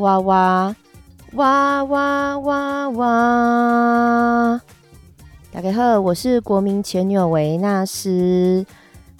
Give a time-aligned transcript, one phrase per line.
[0.00, 0.74] 哇哇
[1.34, 4.60] 哇哇哇哇哇！
[5.52, 8.64] 大家好，我是国民前女友维纳斯。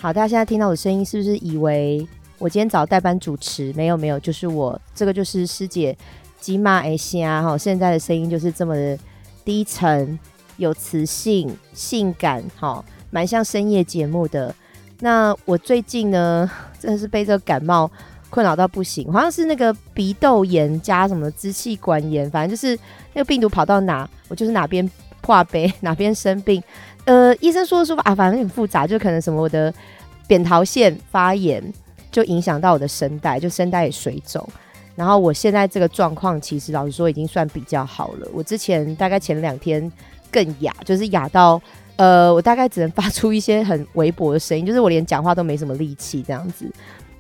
[0.01, 2.09] 好，大家现在听到我的声音，是不是以为
[2.39, 3.75] 我今天找代班主持？
[3.75, 5.95] 没有没有，就是我，这个就是师姐
[6.41, 7.43] 吉玛艾西啊！
[7.43, 8.99] 哈，现在的声音就是这么的
[9.45, 10.19] 低沉、
[10.57, 14.55] 有磁性、性感，哈，蛮像深夜节目的。
[15.01, 17.91] 那我最近呢，真的是被这个感冒
[18.31, 22.79] 困扰到不行，好像是那个鼻窦炎加什么支气管炎，反正就是
[23.13, 24.89] 那个病毒跑到哪，我就是哪边
[25.21, 26.63] 破杯， 哪边生病。
[27.05, 29.75] 呃，医生说的说法啊，反正很复杂，就可能什么我的
[30.27, 31.63] 扁桃腺发炎，
[32.11, 34.49] 就影响到我的声带，就声带也水肿。
[34.95, 38.29] 然后我现在这个状况，其实老实说已经算比较好了。
[38.33, 39.91] 我之前大概前两天
[40.31, 41.61] 更哑，就是哑到。
[41.97, 46.65] 呃，我大概只能发出一些很微薄的声音，就是我连讲话都没什么力气这样子。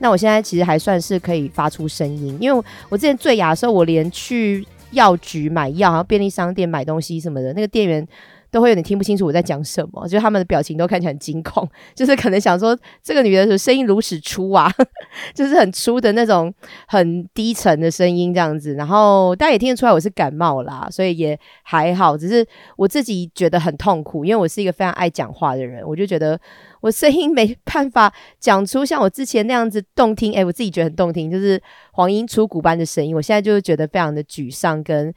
[0.00, 8.06] 那我现在其实还算是可以发出声音，因为我之前坠牙的时候，我连去药局买药，然后便利商店买东西什么的，那个店员。
[8.52, 14.68] 都会有点听不清楚我在讲什么，就他们的表情都看起来很惊恐，就是可能想说这个女的声音如此粗啊，
[15.32, 16.52] 就是很粗的那种
[16.88, 22.44] 很低沉的声音这样子，然后大家也听得出来我是感冒啦，所以也还好，只是
[22.76, 26.36] 我自己觉得很痛苦，因为我是一个非常爱讲话的人，我就觉得
[26.80, 35.14] 我声音没办法讲出像我之前那样子动听，哎，我自己觉得很动听，就是黄莺出谷般的声音，我现在就是觉得非常的沮丧跟。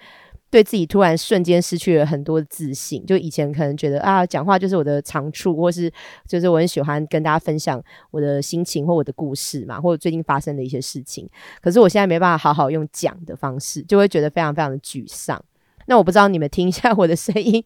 [0.50, 5.92] 对自己突然瞬间失去了很多自信，就以前可能觉得啊，讲话就是我的长处，或是
[6.28, 11.28] 就是我很喜欢跟大家分享我的心情或我的故事嘛，或者最近发生的一些事情。
[11.60, 15.44] 可是我现在没办法好好用讲的方式，就会觉得非常非常的沮丧。
[15.88, 17.64] 那我不知道你们听一下我的声音，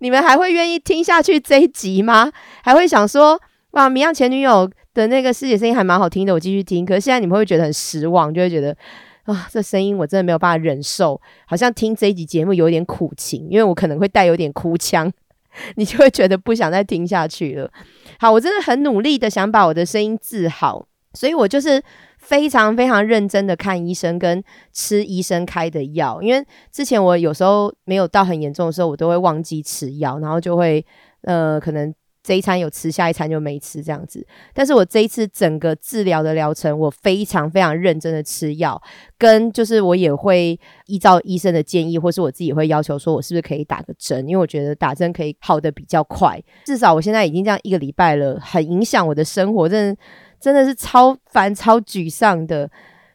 [0.00, 2.32] 你们还会愿意听下去这一集吗？
[2.62, 3.40] 还会想说
[3.72, 6.84] 哇，明样前女友的那个师姐声音还蛮好听的，我继续听。
[6.84, 8.76] 可是现在你们会觉得很失望，就会觉得。
[9.24, 15.12] 啊，这声音我真的没有办法忍受，好像听这一集节目有点苦情，因为我可能会带有点哭腔，
[15.76, 17.70] 你就会觉得不想再听下去了。
[18.18, 21.82] 好，我真的很努力的想把我的声音治好，所以我就是
[22.18, 24.42] 非常非常认真的看医生跟
[24.72, 30.84] 吃医生开的药，因为之前我有时候没有到很严重的时候，我都会忘记吃药，然后就会
[31.22, 31.94] 呃可能。
[32.20, 34.26] 这一餐有吃，下一餐就没吃这样子。
[34.52, 38.78] 但是我这一次整个治疗的疗程，我非常非常认真的吃药，
[39.16, 44.28] 跟就是我也会依照医生的建议，或是我自己会要求说，我是不是可以打个针？
[44.28, 46.38] 因为我觉得打针可以好的比较快。
[46.66, 50.00] 至少我现在已经这样一个礼拜了，很影响我的生活，真的
[50.40, 52.70] 真的是超烦、超沮丧的。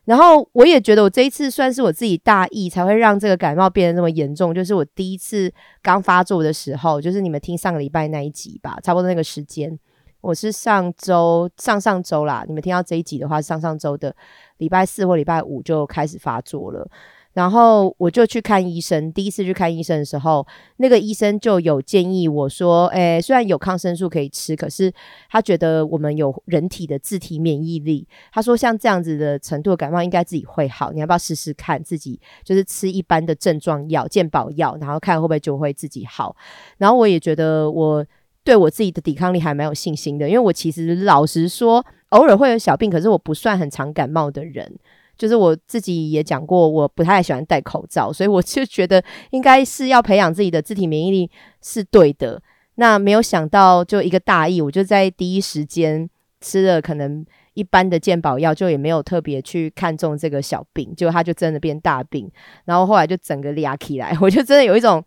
[0.05, 4.53] 然后我也觉得我这一次算是我自己大意，才会让这个感冒变得那么严重。
[4.53, 5.49] 就是我第一次
[5.81, 9.79] 刚发作的时候，就是你们听上个礼拜那一集吧，差不多那个时间，
[10.19, 12.43] 我是上周上上周啦。
[12.45, 14.13] 你们听到这一集的话，上上周的
[14.57, 16.85] 礼拜四或礼拜五就开始发作了。
[17.33, 20.45] 然后我就去看医生，第一次去看医生的时候，
[20.77, 24.93] 那个医生就有建议我说：“诶，虽然有抗生素可以吃，可是
[25.29, 28.07] 他觉得我们有人体的自体免疫力。
[28.31, 31.83] 他说像这样子的程度的感冒应该自己会好，你要不要试试看？
[31.83, 36.35] 自己就是吃一般的症状药、健保药，然后看会不会就会自己好。
[36.77, 38.05] 然后我也觉得我
[38.43, 44.77] 对我自己的抵抗力还蛮有信心的，因为我其实老实说，偶尔会有小病，可是我不算很常感冒的人。”
[45.17, 51.29] 就是我自己也讲过，我不太喜欢戴口罩，所以我就觉得应该是要培养自己的自体免疫力
[51.61, 52.41] 是对的。
[52.75, 56.09] 那没有想到，就一个大意，我就在第一时间
[56.41, 57.23] 吃了可能
[57.53, 62.27] 一般的健保药，就也没有特别去看中这个小病，就它就真的变大病。
[62.65, 65.03] 然后后来就整个压起来， 我就真的有一种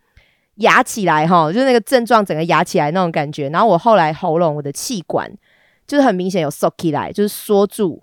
[0.56, 3.48] 压起来哈，就那个症状整个压起来那种感觉。
[3.48, 5.28] 然后我后来喉咙我的气管
[5.88, 8.00] 就是很明显有缩起来，就是缩住。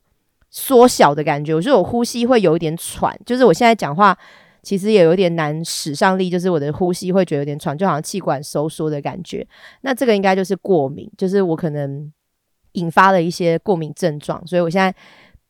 [0.55, 4.15] 缩小的感觉，我觉得我呼吸会有一点喘，就是我现在讲话
[4.61, 9.45] 其实也有点难使上力，就是我的呼吸会觉得有点喘，就好像气管收缩的感觉。
[9.81, 12.13] 那这个应该就是过敏，就是我可能
[12.73, 14.93] 引发了一些过敏症状，所以我现在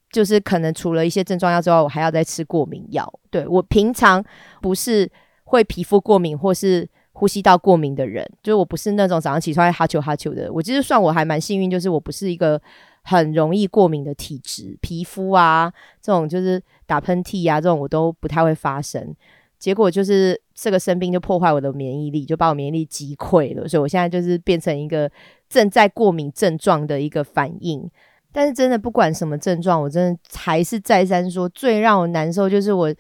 [0.10, 3.06] 就是可能除了一些症状药之外，我还要再吃过敏药。
[3.30, 4.24] 对我平常
[4.62, 5.12] 不是
[5.44, 10.50] 会皮肤过敏或是呼吸道过敏的人，就是我不是那种早上起床哈啾哈啾的。
[10.54, 12.62] 我其实算我还蛮幸运，就是我不是一个。
[13.04, 15.72] 很容易过敏的体质，皮肤啊，
[16.02, 19.16] 这种就是打喷嚏啊，这种我都不太会发生。
[19.60, 23.66] 结果就是这个生病就破坏我的免疫力，就把我免疫力击溃了。
[23.68, 25.10] 所以我现在就是变成一个
[25.48, 27.90] 正在过敏症状的一个反应。
[28.34, 32.94] 但是真的不管什么症状，我真的还是再三说，最让我难受就是我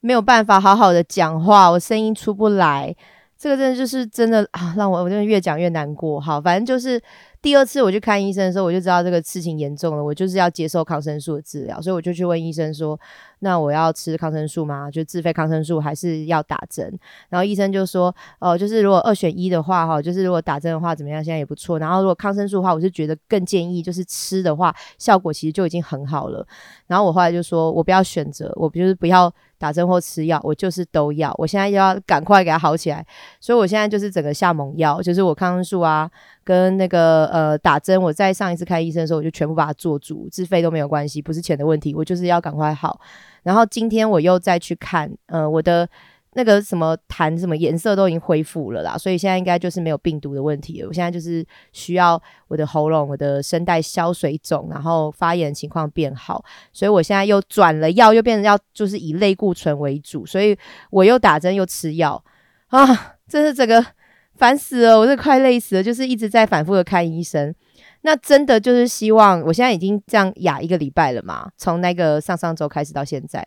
[0.00, 2.94] 没有办法好好的讲话，我声音出不来。
[3.36, 6.20] 这个真的就是真的啊，让我我真的越讲越难过。
[6.20, 7.00] 好，反正就是
[7.40, 12.98] 第二次我去看医生的时候，我就知道这个事情严重了，我就是要接受抗生素的治疗，所以我就去问医生说
[13.40, 14.90] ：“那我要吃抗生素吗？
[14.90, 16.92] 就自费抗生素还是要打针？”
[17.30, 21.22] 然后医生就说：“哦，就是如果二选一的话，哈，就是如果打针的话怎么样？
[21.22, 21.78] 现在也不错。
[21.78, 26.46] 然后如果抗生素的话，我是觉得更建议就是吃的话，效果其实就已经很好了。
[26.86, 31.34] 然后我后来就说我不要选择，我就是不要。”打针或吃药，我就是都要。
[31.36, 33.04] 我现在要赶快给他好起来，
[33.40, 36.08] 所以我现在就是整个下猛药，就是我抗生素啊，
[36.48, 38.00] 跟那个呃打针。
[38.00, 42.98] 我在上一次看医生的时候，我就全部把它做足，自费都没有关系，不是钱的问题，我就是要赶快好。
[43.42, 45.86] 然后今天我又再去看，呃，我的。
[46.34, 50.86] 那个什么痰什么颜色都已经恢复了啦，所以现在应该就是没有病毒的问题了。
[50.86, 60.56] 我现在就是需要我的喉咙、我的声带消水肿，然后发炎情况变好，所以我现在又转了药，又变成要就是以类固醇为主，所以
[60.90, 62.22] 我又打针又吃药
[62.68, 63.84] 啊，这是整个
[64.38, 67.54] 烦死了，我这快累死了，就是一直在反复的看医生。
[68.02, 73.46] 那真的就是希望，我现在已经这样哑一个礼拜了嘛，从那个上上周开始到现在，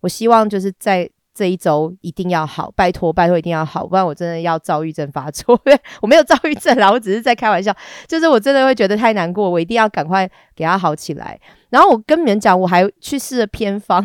[0.00, 1.08] 我希望就是在。
[1.32, 5.58] 这一周一定要好，拜托拜托一定要好，不然我真的要躁郁症发作。
[6.02, 7.74] 我没有躁郁症啦，我只是在开玩笑，
[8.08, 11.40] 就是我真的会觉得太难过，我一定要赶快给他好起来。
[11.70, 14.02] 然后我跟你们讲，我还去试了偏方，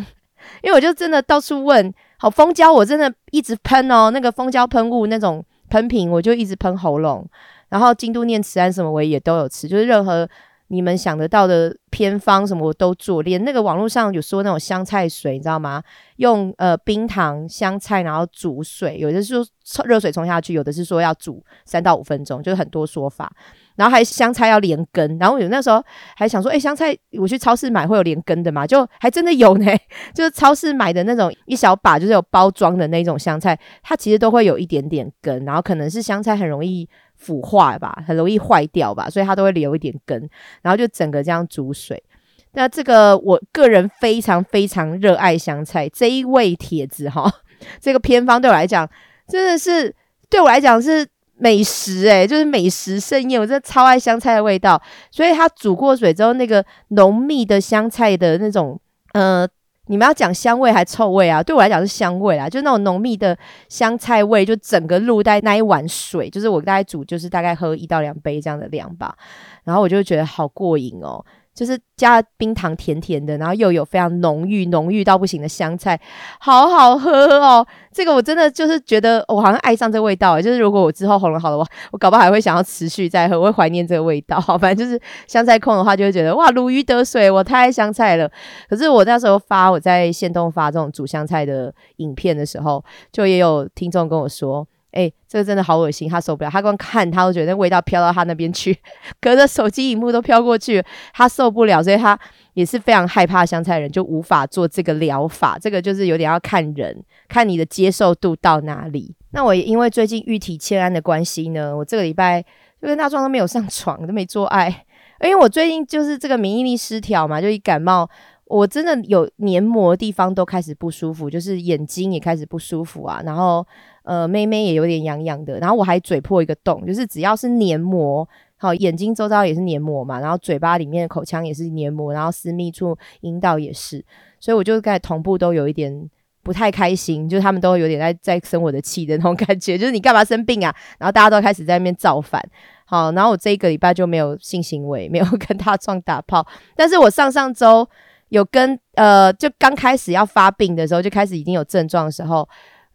[0.62, 7.28] 因为我就真的到处问，好蜂胶我真的一直喷哦，那个蜂胶喷雾那种喷瓶，我就一直喷喉咙。
[7.70, 10.28] 然后京都念慈庵什么我也都有吃，就是任何。
[10.70, 15.84] 你们想得到的偏方什么我都做，连那个网络上有说那种香菜水，你知道吗？
[16.16, 23.32] 用呃冰糖、香菜，然后煮水，有的是说热水冲下去，有的是说要煮三到五分钟，就是很多说法。
[23.76, 25.84] 然后还香菜要连根，然后有那时候
[26.16, 28.66] 还想说，哎，香菜我去超市买会有连根的嘛？
[28.68, 29.66] 就还真的有呢，
[30.14, 36.88] 就是超市买的那种一小把，就是有包装的那种香菜，它其实都会有一点点根，然后可能是香菜很容易。
[37.18, 40.30] 腐化吧，很容易坏掉吧，所以它都会留一点根，
[40.62, 42.04] 然后就整个这样煮水。
[42.52, 47.32] 那这个我个人非常非常热爱香菜这一位帖子哈，
[47.80, 48.88] 这个偏方对我来讲
[49.30, 49.96] 真的是
[50.30, 54.82] 对我来讲是美食诶，就是美食盛宴，我真的超爱香菜的味道。
[55.12, 58.80] 所以它煮过水之后，那个浓密的香菜的那种
[59.14, 59.48] 呃。
[59.88, 61.44] 你们要讲香味还臭味啊？
[61.44, 63.38] 对我来讲是香味啊，就那种浓密的
[63.70, 69.16] 香菜味，就整个入在那一碗水，就是我大概煮，就是大概喝一到两杯这样的量吧，
[69.64, 71.24] 然后我就觉得好过瘾哦。
[71.56, 75.98] 就是加冰糖甜甜的，然后又有非常浓郁、浓郁到不行的香菜，
[76.40, 77.10] 好好喝
[77.40, 77.66] 哦！
[77.94, 80.42] 这个我真的就是觉得我好像爱上这味道。
[80.42, 84.38] 就是如果我之后喉咙好了，我我搞不好还会想要持续再喝，我会怀念这个味道。
[84.60, 88.30] 反正就是香菜控的话，就会觉得哇如鱼得水，我太爱香菜了。
[88.70, 94.68] 可是我那时候发我在线动发这种煮香菜的影片的时候，就也有听众跟我说。
[94.96, 96.50] 哎，这个真的好恶心，他受不了。
[96.50, 98.76] 他光看他都觉得味道飘到他那边去，
[99.22, 100.84] 隔着手机荧幕都飘过去，
[101.14, 101.84] 他受不了。
[101.84, 102.18] 所以他
[102.54, 105.58] 也是非常害怕香菜人，就无法做这个疗法。
[105.60, 109.14] 这个就是有点要看人，看你的接受度到哪里。
[109.32, 112.42] 那我也因为最近玉体欠安的关系呢，我这个礼拜
[112.82, 114.86] 就跟大壮都没有上床，都没做爱，
[115.22, 118.10] 因为我最近就是这个免疫力失调嘛，就一感冒。
[118.48, 123.66] 我真的有黏膜地方都开始不舒服，就是眼睛也开始不舒服啊，然后
[124.06, 134.06] 呃，妹妹也有点痒痒的，然后我还嘴破一个洞，就是只要是黏膜，好，眼睛周遭也是黏膜嘛，然后嘴巴里面的口腔也是黏膜，然后私密处阴道也是，
[134.40, 136.08] 所以我就在同步都有一点
[136.44, 140.74] 不太开心，就他们都有点在在生我的气的那种感觉，就是你干嘛生病啊？
[141.00, 142.40] 然后大家都开始在那边造反，
[142.86, 146.46] 好，然后我这一个礼拜就没有性行为，没有 跟大壮打炮，
[146.76, 147.88] 但是我上上周。
[148.30, 152.46] 有跟呃，就刚开始要发病的时候，就开始已经有症状的时候，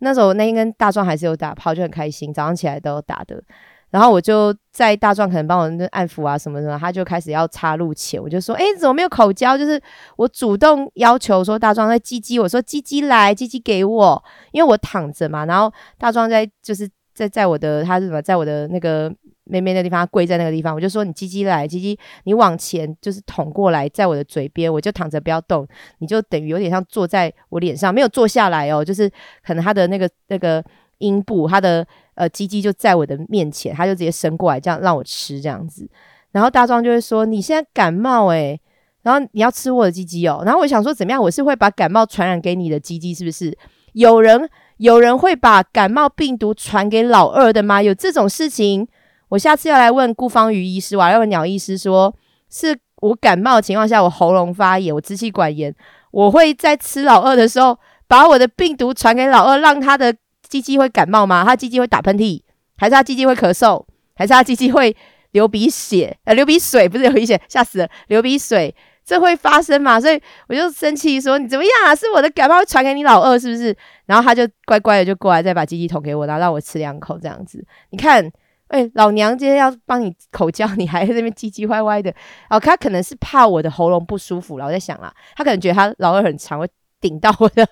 [0.00, 3.42] 那时候那天跟大壮还是有打炮，就很开心，早上起来都打的。
[3.90, 9.56] 然后我就在大壮可能帮我按抚啊什么什么，他就开始要插入前，我就说，哎，怎么没有口交？
[9.56, 9.80] 就是
[10.16, 19.12] 我主动要求说大壮在鸡鸡，我说鸡鸡来，鸡鸡给我，因为我躺着嘛，然后大壮在就是在在我的他是什么，在我的那个。
[19.50, 25.66] 妹妹那地方，她跪在那个地方，我就说你鸡鸡来，鸡鸡你往前就是捅过来，在我的嘴边，我就躺着不要动，
[25.98, 29.10] 你就等于有点像坐在我脸上，没有坐下来哦，就是
[29.44, 30.64] 可能他的那个那个
[30.98, 35.88] 阴部，他的呃鸡鸡就在我的面前，他就直接伸过来，这样让我吃这样子，
[36.32, 38.60] 然后大壮就会说你现在感冒诶，
[39.02, 43.56] 然后你要吃我的鸡鸡哦，然后我想说怎么样，我是会把感冒传染给你的鸡鸡是不是？
[43.94, 47.82] 有人有人会把感冒病毒传给老二的吗？
[47.82, 48.86] 有这种事情？
[49.30, 52.14] 我下次要来问顾方瑜医师，我要问鸟医师，说
[52.50, 55.74] 是我感冒的情况下，我喉咙发炎，我支气管炎，
[56.10, 60.14] 我会在吃老二的时候把我的病毒传给老二，让他的
[60.46, 61.44] 鸡鸡会感冒吗？
[61.44, 62.42] 他鸡鸡会打喷嚏，
[62.76, 63.84] 还是他鸡鸡会咳嗽，
[64.16, 64.94] 还是他鸡鸡会
[65.30, 70.00] 流鼻血，呃，流鼻水不是流鼻血，吓死了，流鼻水，这会发生吗？
[70.00, 71.94] 所以我就生气说你怎么样啊？
[71.94, 73.74] 是我的感冒会传给你老二是不是？
[74.06, 77.64] 然后他就乖乖的就过来再把鸡鸡捅给我，然后让我吃两口这样子。
[77.90, 78.28] 你看，
[78.70, 82.12] 哎，老娘今天要帮你 口交，你还在那边唧唧歪歪的。
[82.48, 86.68] 哦，他可能是怕我的喉咙不舒服了，我在想啦，他可能觉得他老二很长，会
[87.00, 87.66] 顶到我的，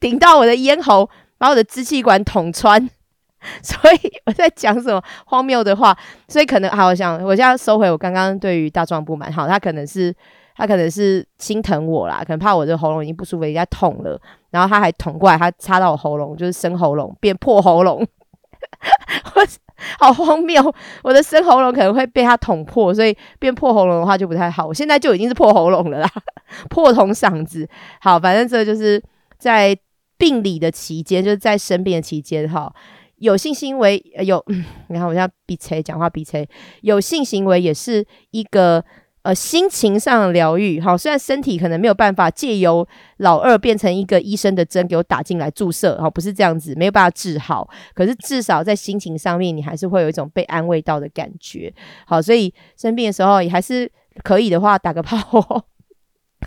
[0.00, 2.88] 顶到我的咽喉，把我的支气管捅穿。
[3.62, 5.96] 所以我在讲什么荒谬的话，
[6.28, 9.32] 所以可能好，我想我现在收回我刚刚对于大壮不满。
[9.32, 10.14] 好，他可能是
[10.54, 14.20] 他可能是心疼我啦，可能怕我的喉咙已经不舒服，人家痛了，
[14.50, 18.06] 然后他还捅过来，他插到我喉咙，就是生喉咙变破喉咙，
[19.34, 19.42] 我
[19.98, 24.66] 好荒谬，我的生喉咙可能会被它捅破，所以变破喉咙的话就不太好。
[24.66, 26.10] 我现在就已经是破喉咙了啦，
[26.68, 27.68] 破铜嗓子。
[28.00, 29.02] 好，反正这就是
[29.38, 29.76] 在
[30.18, 32.72] 病理的期间，就是在生病的期间，哈。
[33.16, 34.42] 有性行为有，
[34.88, 36.48] 你看我现在鼻塞，讲话鼻塞。
[36.80, 38.82] 有性行为也是一个
[39.22, 42.86] 呃心情上的疗愈，好，虽然身体可能没有办法借由
[43.18, 47.68] 老二变成一个医生的针给我打进来注射，好，不是这样子，没有办法治好。
[47.94, 51.72] 可是至少在心情上面，你还是会有一种被安慰到的感觉，
[52.06, 53.90] 好，所以生病的时候也还是
[54.22, 55.16] 可以的话打个炮。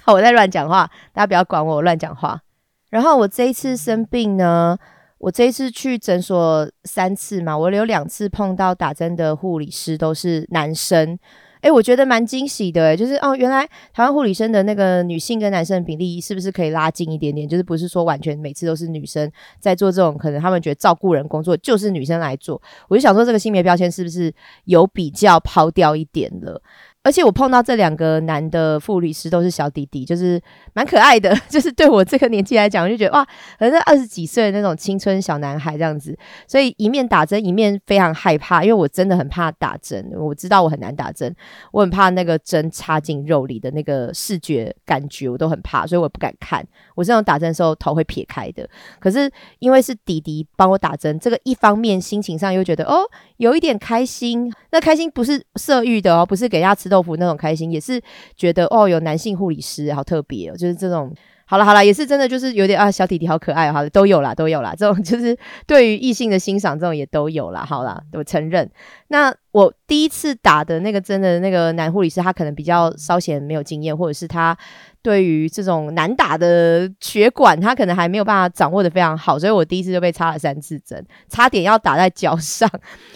[0.03, 2.41] 好，我在乱讲话，大家不要管我乱讲话。
[2.89, 4.77] 然后我这一次生病呢。
[5.19, 11.17] 我这一次去诊所三次嘛，我有两次碰到打针的护理师都是男生，
[11.63, 17.48] 哎，我觉得蛮惊喜的，就是哦，原来台湾护理生的那个女性跟男生的比例是不是可以拉近一点点？
[17.48, 24.34] 就是不是说完全每次都是女生在做这种，可能他们觉得照顾人工作就是女生来做，我就想说这个性别标签是不是
[24.65, 26.62] 有比较抛掉一点了？
[27.03, 30.41] 而且我碰到这两个男的副律师都是小弟弟，就是
[30.74, 33.27] 蛮可爱的， 就是对我这个年纪来讲，我就觉得哇，
[33.60, 36.17] 好像二十几岁的那种青春小男孩这样子。
[36.48, 40.13] 所以一面打针，一面非常害怕，因为我真的很怕打针。
[40.17, 41.36] 我知道我很难打针，
[41.74, 46.65] 我很怕那个针插进肉里的那个视觉感觉，我都很怕，所以我不敢看。
[46.95, 48.65] 我这种打针的时候头会撇开的。
[49.01, 49.29] 可是
[49.60, 53.01] 因为是弟弟帮我打针，这个一方面心情上又觉得哦，
[53.36, 54.50] 有一点开心。
[54.72, 56.92] 那开心不是色欲的哦，不是给他吃。
[56.93, 58.00] 豆腐那种开心，也是
[58.35, 61.12] 觉得哦，有男性护理师好特别哦，就是这种。
[61.45, 64.73] 好了好了，也是真的，就是有点啊，小弟弟好可爱，好的都有啦，都有啦。
[64.77, 67.65] 这种 就是对于异性的欣赏，这种也都有啦。
[67.65, 68.69] 好啦，我承认。
[69.09, 74.57] 那我第一次打的那个针的那个男护理师，他可能比较稍显没有经验，或者是他。
[75.03, 82.69] 对于这种难打的血管，他可能还没有办法掌握的非常好，所以我第一次就被插了三次针，差点要打在脚上。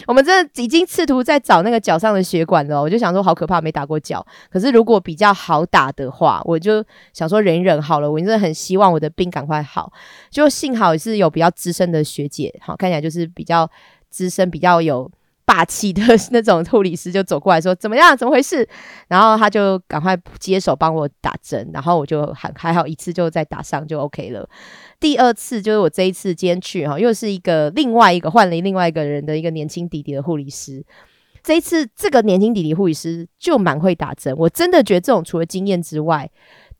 [0.06, 4.24] 我们这已经试图在找那个脚上的血管了，我就想说好可怕，没打过脚。
[4.50, 8.12] 可是如果比较好打的话，我就想说忍忍好了。
[8.12, 9.90] 我真的很希望我的病赶快好，
[10.30, 13.66] 就幸好是有比较资深的学姐，好看起来就是比较
[14.10, 15.10] 资深，比较有。
[15.48, 18.14] 霸气的那种护理师就走过来说：“怎么样？
[18.14, 18.68] 怎么回事？”
[19.08, 24.46] 然后他就赶快接手帮我打针，然后我就还还好一次就再打上就 OK 了。
[25.00, 30.84] 第二次就是我这一次今天去哈，又是一个另外一个换了另外一个人的一个年轻弟弟的护理师。
[31.42, 36.30] 这一次这个年轻弟弟护理师就蛮会打针，我真的觉得这种除了经验之外，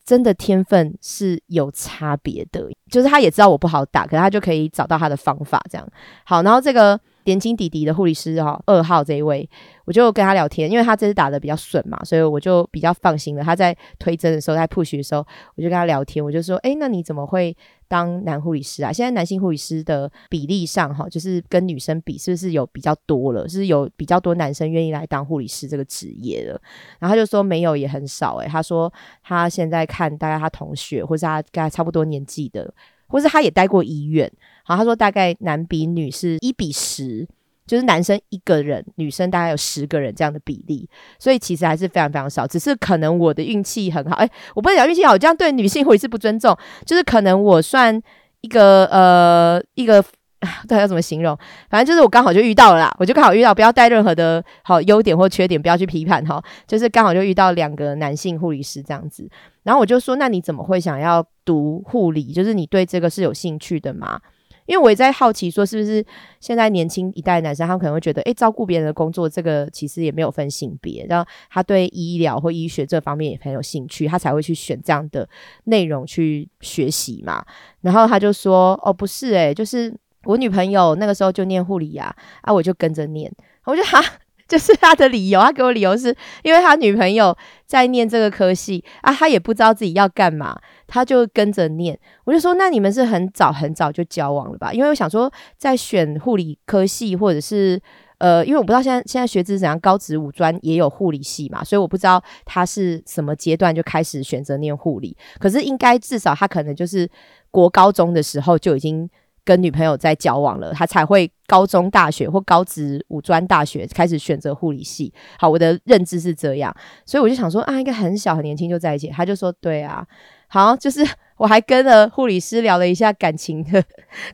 [0.05, 2.69] 真的天分是有差别的。
[2.91, 5.89] 就是他也知道我不好打，可是他就可以找到他的方法这样。
[6.25, 7.01] 好，然后这个。
[7.29, 9.47] 年轻弟弟的护理师哈，二号这一位，
[9.85, 13.45] 我就跟他聊天，因为他这次打的比较顺嘛，所以我就比较放心了。
[13.45, 15.21] 他在推针的时候，在 push 的时候，
[15.55, 17.55] 我就跟他聊天，我就说：“哎，那你怎么会
[17.87, 18.91] 当男护理师啊？
[18.91, 23.47] 现在男性护理师的比例上哈，就是跟女生比，是不是有比较多了？
[23.47, 26.59] 是有比较多男生愿意来当护理师这个职业了？”
[26.99, 28.91] 然后他就说：“没有，也很少。”哎，他说
[29.23, 32.73] 他现在看大概他同学或者他跟他差不多年纪的。
[33.09, 34.31] 或是他也待过医院，
[34.63, 37.27] 好，他说大概男比女是一比十，
[37.67, 40.89] 就是男生一个人，女生大概有十个人这样的比例，
[41.19, 42.47] 所以其实还是非常非常少。
[42.47, 48.01] 只是可能我的运气很好，哎，我不能讲运气好，这样对女性或者是不尊重，就是可能我算
[48.43, 50.05] 一个呃一个。
[50.69, 51.37] 对，要怎么形容？
[51.69, 56.41] 反正就是我刚好就遇到了啦，我就刚好遇到，不要带任何的好优点或缺点，不要去批判哈。
[56.67, 59.29] 就是刚好就遇到两个男性护理师这样子，
[59.65, 62.33] 然后我就说，那你怎么会想要读护理？
[62.33, 64.21] 就是你对这个是有兴趣的吗？
[64.67, 66.05] 因为我也在好奇，说是不是
[66.39, 75.29] 现在年轻一代男生，他可能会觉得，诶，照顾别人的工作，这个其实也没有分性别，然后他对医疗或医学这方面也很有兴趣，他才会去选这样的
[75.65, 77.45] 内容去学习嘛。
[77.81, 79.93] 然后他就说，哦，不是，诶，就是。
[80.29, 83.33] 我女朋友那个时候就念护理呀，啊，我就跟着念。
[83.65, 83.99] 我就哈，
[84.47, 91.99] 就是他的理由，他给我理由是因为他女朋友在念这个科系啊，他也不知道自己要干嘛，他就跟着念。
[92.25, 94.71] 我就说，那你们是很早很早就交往了吧？
[94.71, 97.81] 因为我想说，在选护理科系或者是
[98.19, 105.17] 呃，因为我不知道现在现在学制怎样，高职五专也有护理系嘛，所以我不知道他是什么阶段就开始选择念护理。
[105.39, 107.09] 可是应该至少他可能就是
[107.51, 109.09] 国高中的时候就已经
[109.49, 115.11] 跟女朋友在交往了，他才会高中、大学或高职五专大学开始选择护理系。
[115.39, 116.77] 好，我的认知是这样，
[117.07, 119.09] 所以我就想说啊，应该很小很年轻就在一起。
[119.09, 120.07] 他就说对啊，
[120.49, 121.03] 好，就是
[121.39, 123.83] 我还跟了护理师聊了一下感情的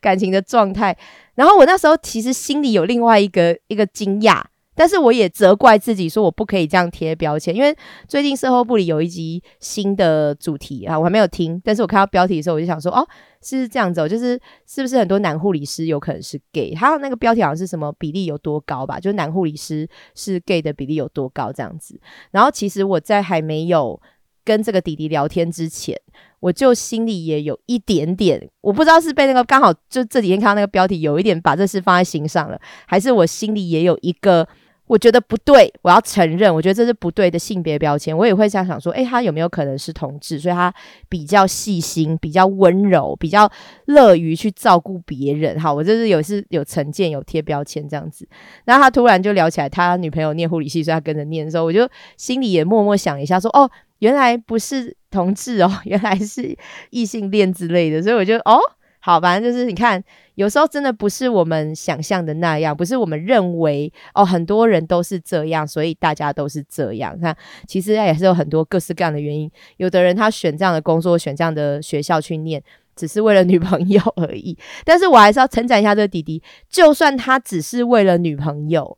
[0.00, 0.97] 感情的状态。
[1.37, 4.42] 然后我那时候其实心里有另外一个一个惊讶，
[4.75, 7.75] 但是我也责怪自己说我不可以这样贴标签，因为
[8.09, 13.07] 最近售后部里有一集新的主题啊，我还没有听，但是我看到标题的时候我就想说哦，
[13.43, 16.75] 是这样子，哦，就是是不是很多男护理师有可能是 gay？
[16.75, 22.00] 还有那个标题好像是什么比例有多高吧，就是男护理师是 gay 的比例有多高这样子。
[22.31, 24.00] 然后其实我在还没有
[24.45, 26.00] 跟这个弟弟聊天之前。
[26.40, 34.47] 我就心里也有一点点，我不知道是被那个刚好就这几天看到那个标题，有一点把这事放在心上了，还是我心里也有一个
[34.87, 38.17] 我觉得不对，我要承认，我觉得这是不对的性别标签。
[38.17, 40.38] 我也会想想说，诶，他有没有可能是同志？
[40.38, 40.73] 所以他
[41.09, 43.50] 比较细心，比较温柔，比较
[43.87, 45.59] 乐于去照顾别人。
[45.59, 48.29] 好，我就是有是有成见，有贴标签这样子。
[48.64, 53.71] 然后他突然就聊起来，他女朋友念护理系，所以他跟着念的时候，我就心里也默默想一下，说哦。
[54.00, 56.55] 原来不是同志哦， 原来是
[56.91, 58.59] 异性恋之类的，所以我就哦，
[59.06, 60.02] 好，反正就是你看，
[60.34, 67.14] 有时候真的不是我们想象的那样，不是我们认为哦，很多人都是这样，所以大家都是这样。
[67.20, 67.37] 看，
[67.68, 69.50] 其实也是有很多各式各样的原因。
[69.76, 72.62] 有的人他选这样的工作，选这样的学校去念，
[72.96, 74.56] 只是为了女朋友 而已。
[74.87, 78.96] 但是我还是要称赞一下这个弟弟，就算他只是为了女朋友，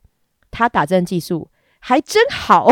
[0.49, 2.71] 他打针技术还真好，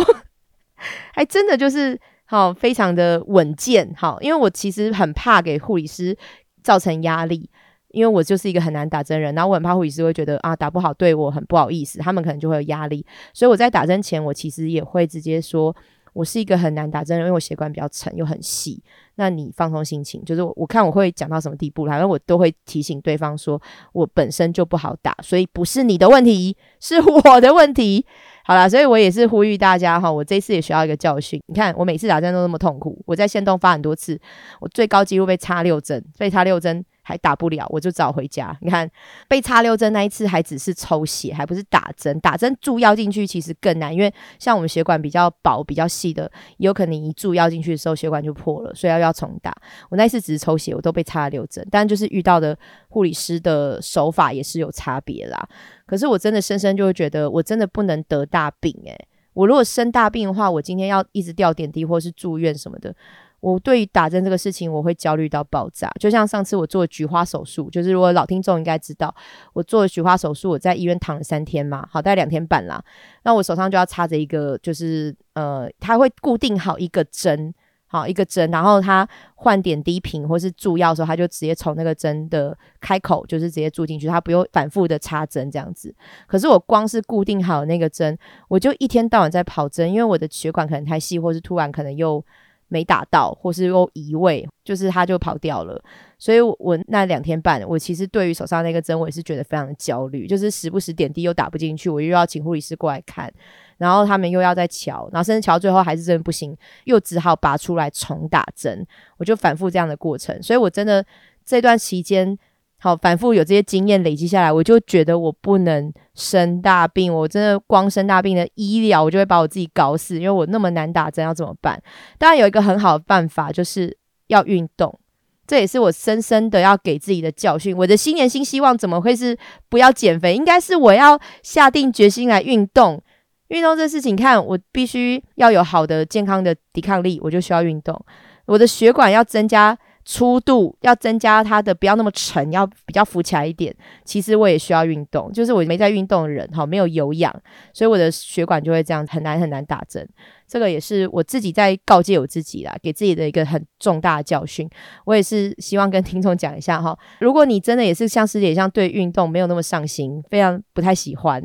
[1.12, 2.00] 还真的就是。
[2.28, 3.94] 好，非常的稳健。
[3.96, 6.18] 好，因为我其实很怕给护理师
[6.66, 7.48] 造成压力，
[7.92, 13.06] 因为我就是一个很难打针人，然后我很怕护理师会觉得啊打不好对我很不好意思，他们可能就会有压力。
[13.32, 15.74] 所以我在打针前，我其实也会直接说，
[16.14, 18.82] 我是一个很难打针人，因为我血管比较沉又很细。
[19.18, 23.62] 那你放松心情，就是我看我会讲到什么地步，反正我都会提醒对方说，
[23.94, 28.06] 我本身就不好打，所以不是你的问题，是我的问题。
[28.48, 31.42] 好啦，所以我也是呼吁大家哈，我这次也学到一个教训。
[31.48, 34.20] 你看，我每次打针都那么痛苦，我在线动发很多次，
[34.60, 36.86] 我最高纪录被插六针，被插六针。
[37.06, 38.58] 还打不了，我就早回家。
[38.62, 38.90] 你看，
[39.28, 42.20] 被插六针那一次还只是抽血，还不是打针。
[42.20, 49.56] 打针注药进去其实更难，因为像我们血管比较薄、比较细的，有可能一注药进去的时候血管就破了，所以要要重打。
[49.90, 52.58] 我那一次只是抽血，我都被插了六针，但就是遇到的
[52.90, 55.48] 护理师的手法也是有差别啦。
[55.86, 62.96] 可是我真的深深就会觉得，我真的不能得大病诶，我如果生大病的话，我今天要一直吊点滴或是住院什么的。
[63.42, 65.92] 我对于打针这个事情，我会焦虑到爆炸。
[66.00, 69.14] 就像上次我做菊花手术，就是如果老听众应该知道，
[69.54, 72.84] 我做菊花手术，我在医院躺了三天嘛，好，大概两天半啦。
[73.24, 77.54] 那我手上就要插着一个，就是呃，它会固定好一个针，
[77.86, 85.94] 好一个针，然后它换点滴瓶或是注药的时候，它就直接从那个针的开口，就是直接注进去，它不用反复的插针这样子。
[86.26, 88.18] 可是我光是固定好那个针，
[88.48, 92.26] 我就一天到晚在跑针，因为我的血管可能太细，或是突然可能又。
[92.68, 95.82] 没打到，或是又移位，就是他就跑掉了。
[96.18, 103.32] 所以，我那两天半，我其实对于手上那个针，我也是觉得非常的焦虑，就是时不时点滴又打不进去，我又要请护理师过来看，
[103.78, 108.86] 然后他们又要再瞧，然后甚至瞧最后还是真的不行，又只好拔出来重打针，
[109.18, 110.42] 我就反复这样的过程。
[110.42, 111.06] 所以我真的
[111.46, 112.38] 这段期间。
[112.86, 117.12] 好，反复有这些经验累积下来，我就觉得我不能生大病。
[117.12, 121.82] 我真的光生大病的医疗，我就会把我自己搞死，因为我那么难打针，要怎么办？
[122.20, 125.00] 当然有一个很好的办法，就是要运动。
[125.48, 127.76] 这也是我深深的要给自己的教训。
[127.76, 129.36] 我的新年新希望怎么会是
[129.68, 130.36] 不要减肥？
[130.36, 133.02] 应该是我要下定决心来运动。
[133.48, 138.00] 运动这事情，看我必须要有好的健康的抵抗力，我就需要运动。
[138.46, 139.76] 我的血管要增加。
[140.06, 143.76] 粗度要增加它的，不要那么沉，要比较浮起来一点。
[144.04, 147.34] 其实我也需要运动，就是我没在运动的人，哈，没有有氧，
[147.74, 150.08] 所以我的血管就会这样很难很难打针。
[150.48, 154.70] 这个也是我自己在告诫我自己啦，给自己的一个很重大的教训。
[155.06, 161.44] 我也是希望跟听众讲一下哈，如果你真的也是像师姐一样对运动没有那么上心，非常不太喜欢，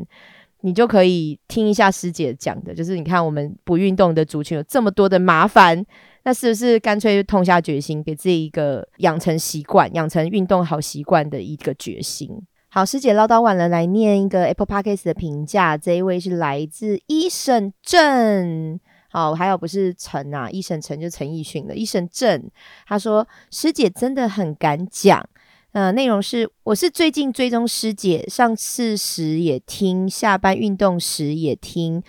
[0.59, 5.83] 你就可以听一下师姐讲的，就是你看我们不运动的族群有这么多的麻烦。
[6.23, 12.29] 那是不是干脆痛下决心，给自己一个养成习惯、养成运动好习惯的一个决心？
[12.69, 15.75] 好，师姐唠叨完了，来念一个 Apple Podcast 的评价。
[15.75, 18.79] 这一位是来自一审镇，
[19.09, 21.75] 好，还有不是陈啊，一审陈就陈奕迅的。
[21.75, 22.49] 一审镇
[22.87, 25.27] 他说：“师姐真的很敢讲，
[25.73, 32.01] 呃，内容是我是最近追踪师姐，上次时也听，下班运动时也听。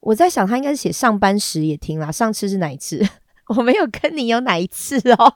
[0.00, 2.10] 我在想，他应该是写上班时也听啦。
[2.10, 3.06] 上次是哪一次？
[3.48, 5.34] 我没有跟你有哪一次哦。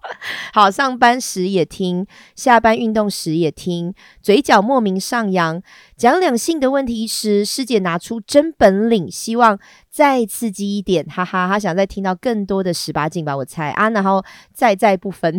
[0.53, 5.63] 好，上班时也听，下班运动时也听，嘴角莫名上扬。
[5.97, 9.59] 讲两性的问题时，师姐拿出真本领，希望
[9.91, 15.39] 再刺激一点，哈哈，她想再听到更多的十八禁吧，我猜啊，然后再再不分。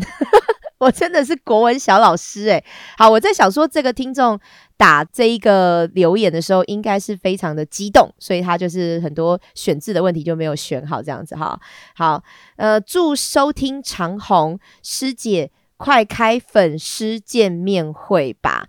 [0.79, 2.63] 我真的是国文小老师诶。
[2.97, 4.39] 好，我在想说，这个听众
[4.77, 11.59] 打这一个留言的时候，应该是非常的激动，所以他就是很多选字的问题就没有选好，这样子哈。
[11.95, 12.23] 好，
[12.55, 18.67] 呃，祝收听长虹师姐快开粉丝见面会吧。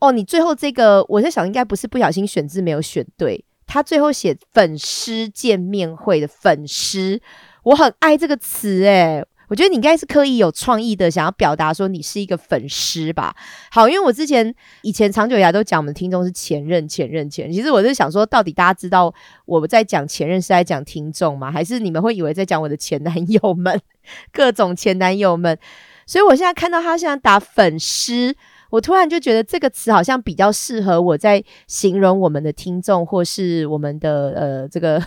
[0.00, 7.22] 哦，你最后这个，我在想，应该不是不小心选字没有选对，他最后写粉丝见面会的粉丝，
[7.62, 9.24] 我很爱这个词诶。
[9.48, 13.36] 我觉得你应该是刻意有创意的，想要表达说你是一个粉丝吧。
[13.70, 17.54] 好，因为我之前以前长久以来都讲我们听众是前任、前任、前任。
[17.54, 19.12] 其实我是想说，到底大家知道
[19.44, 21.52] 我在讲前任是在讲听众吗？
[21.52, 23.80] 还是你们会以为在讲我的前男友们、
[24.32, 25.58] 各种前男友们？
[26.06, 28.34] 所以我现在看到他现在打粉丝，
[28.70, 35.02] 我突然就觉得这个词好像比较适合我在形容我们的听众，或是我们的呃这个。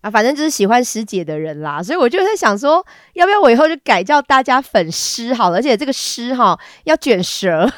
[0.00, 2.84] 啊，反正就是喜欢师姐的人啦，所以我就在想说，
[3.14, 7.70] 要不要我以后就改叫大家粉丝好了，而且这个师哈要卷舌。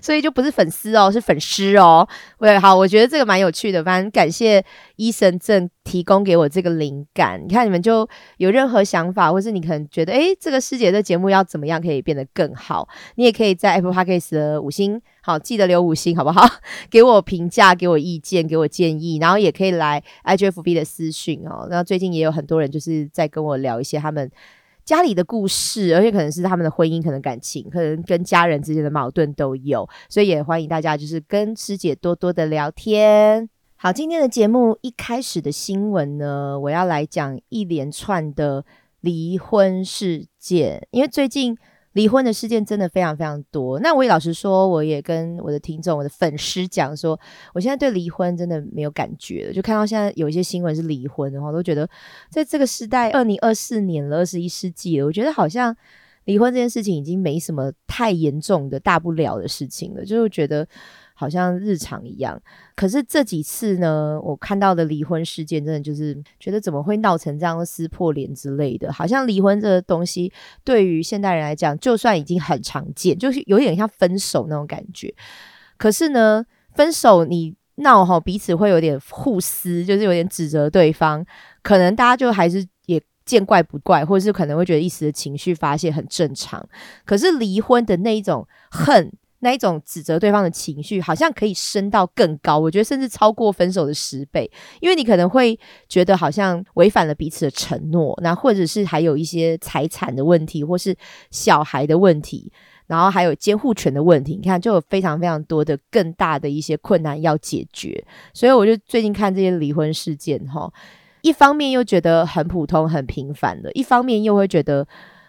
[0.00, 2.06] 所以就不是粉丝哦，是粉丝哦。
[2.38, 3.82] 对，好，我觉得这个蛮有趣的。
[3.84, 4.64] 反正感谢
[4.96, 7.42] 医生正提供给我这个灵感。
[7.42, 12.88] 你看，你们就有任何想法，或是你可能觉得，哎，这个师姐的节目要怎么样可以变得更好？
[13.16, 16.46] 你也可以在 Apple Podcast 的五星，好，记得留五星，好不好？
[16.90, 21.66] 给我评价，给我意见，给我建议，然后也可以来 IGFB 的私讯哦。
[21.70, 24.30] 那最近也有很多人就是在跟我聊一些他们。
[24.86, 33.50] 家里的故事，而且可能是他们的婚姻，可能感情，可能跟家人之间的矛盾都有，所以也欢迎大家就是跟师姐多多的聊天。
[33.74, 38.64] 好，今天的节目一开始的新闻呢，我要来讲一连串的
[39.00, 41.58] 离婚事件，因为最近。
[41.96, 43.80] 离婚的事件真的非常非常多。
[43.80, 47.18] 那我也老实说，我也跟我的听众、我的粉丝讲说，
[47.54, 49.52] 我现在对离婚真的没有感觉了。
[49.54, 51.88] 就看到现在有一些新闻是离婚的话，都觉得
[52.30, 55.74] 在这个时代，二零二四年了，二十一世纪了，我觉得好像
[56.26, 60.68] 离婚这件事情已经没什么太严重的大不了的事情了，就是觉得。
[61.18, 62.38] 好像日常一样，
[62.74, 68.92] 可是这几次呢，我看到的离婚事件，真的就是觉得怎么会闹成这样撕破脸之类的？
[68.92, 70.30] 好像离婚这个东西
[70.62, 75.14] 对于现代人来讲，就算已经很常见，就是有点像分手那种感觉。
[75.78, 81.24] 可是呢，分手你闹哈，彼此会有点互撕，就是有点指责对方，
[81.62, 86.68] 可能大家就还是也见怪不怪，或者是可能会觉得一时的情绪发泄很正常。
[87.06, 89.10] 可是离婚的那一种恨。
[89.40, 100.96] 那一种指责对方的情绪，好像可以升到更高，我觉得甚至超过分手的十倍，因为你可能会觉得好像违反了彼此的承诺，那或者是还有一些财产的问题，或是
[101.30, 102.50] 小孩的问题，
[102.86, 110.72] 然后还有监护权的问题，你看就有非常非常多的更大的一些困难要解决，所以我就最近看这些离婚事件，哈，
[111.20, 114.86] 一方面又觉得很普通很平凡的，一方面又会觉得。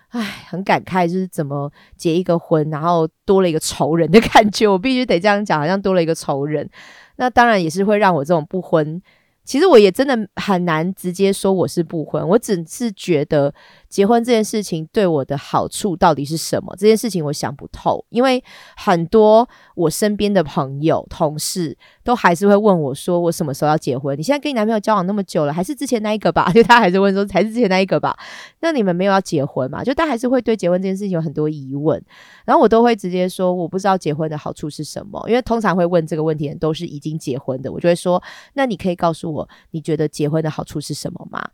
[0.10, 4.68] 唉，很感慨，就是怎么结一个婚，然后多了一个仇人的感觉。
[4.68, 6.70] 我必须得这样讲，好像多了一个仇人。
[7.18, 9.02] 那当然也是会让我这种不婚。
[9.44, 13.54] 其实我也真的很难直接说我是不婚，我只是觉得
[13.90, 16.76] 结婚这件事情对我的好处到底是什么？
[16.78, 18.44] 这件事情我想不透，因为
[18.76, 24.18] 很多我身边的朋友、同事都还是会问我说：“我什么时候要结婚？
[24.18, 28.18] 你现在跟你男朋友交往那么久了，还是之前那一个吧？” 就他还是问说：“还是之前那一个吧？”
[28.62, 29.84] 那你们没有要结婚嘛？
[29.84, 32.02] 就他还是会对结婚这件事情有很多疑问，
[32.46, 38.22] 然后我都会直接说：“我不知道结婚的好处是什么。”因为通常会问这个问题的都是已经结婚的，我就会说
[38.54, 41.48] ：“那你可以告诉我。”你觉得结婚的好处是什么吗？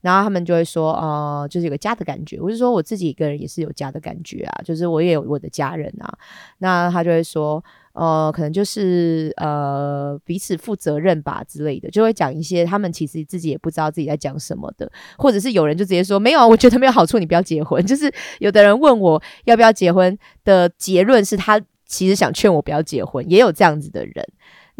[0.00, 2.40] 然后他们就会说，呃，就是有个家的感觉。
[2.40, 6.12] 我是说我自己一个人也是有家的感觉啊，就是我也有我的家人啊。
[6.58, 7.62] 那他就会说，
[7.94, 17.84] 呃，可能就是呃彼此负责任吧之类的，就会讲一些他们其实自己也不知道自己在讲什么的，或者是有人就直接说没有，我觉得没有好处，你不要结婚。
[17.86, 24.24] 就是有的人问我要不要结婚的结论是他其实想劝我不要结婚，也有这样子的人。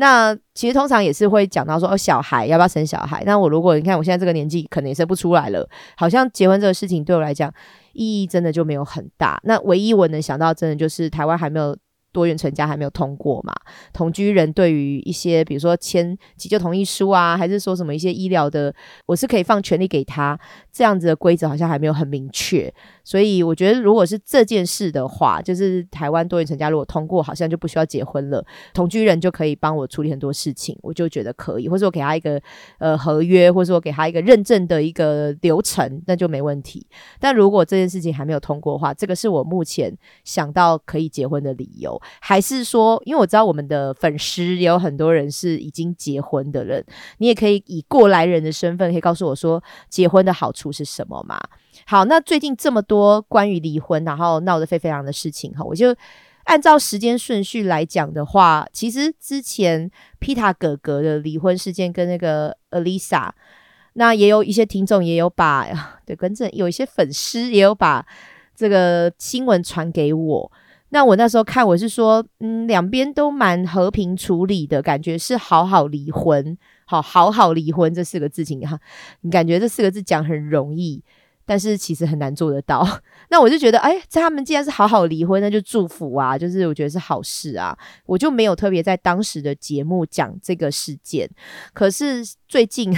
[0.01, 3.25] 那其实通常也是会讲到说，哦，小孩要不要生小孩？
[3.27, 5.69] 那我如果你看我现在这个年纪，可能也生不出来了。
[5.97, 7.53] 好像结婚这个事情对我来讲
[7.95, 9.41] 意义真的就没有很大。
[9.43, 11.77] 那唯一我能想到，真的就是台湾还没有
[12.13, 13.53] 多元成家还没有通过嘛？
[13.93, 18.75] 同居人对于一些，比如说签急救同意书啊，还是说什么一些医疗的，
[19.07, 20.39] 我是可以放权利给他，
[20.73, 22.73] 这样子的规则好像还没有很明确。
[23.05, 28.45] 所以我觉得，如果是这件事的话，就是台湾多元成家如果通过，好像就不需要结婚了，
[28.75, 32.41] 同居人就可以帮我处理很多事情，我就觉得可以，或者我给他一个
[32.79, 36.87] 呃合约，或者说给他一个认证的一个流程，那就没问题。
[37.19, 41.98] 但如果这件事情还没有通过的话，这个是我目前想到可以结婚的理由。
[42.21, 46.85] 还是说，因为我知道我们的粉丝也有很多人是已经结婚的人，
[47.19, 51.39] 你也可以以过来人的身份，可以告诉我说结婚的好处是什么吗？
[51.87, 55.95] 好，那最近这么多关于离婚然后闹得沸沸扬扬的事情哈，我就
[56.45, 63.31] 按照时间顺序来讲的话，其实之前皮塔哥哥的离婚事件跟那个 Alisa，
[63.95, 65.67] 那也有一些听众也有把
[66.05, 68.05] 对跟正有一些粉丝也有把
[68.57, 70.53] 这个新闻传给我。
[70.91, 78.79] 那我那时候看，我是说，嗯，两边都蛮和平处理的感觉，是好好离婚，好好好离婚这四个字情哈，
[79.21, 81.03] 你感觉这四个字讲很容易，
[81.45, 82.87] 但是其实很难做得到。
[83.29, 91.29] 那我就觉得，哎，他们既然是好好离婚，那就祝福啊，就是我觉得是好事啊，我就没有特别在当时的节目讲这个事件。
[91.75, 92.97] 可是最近，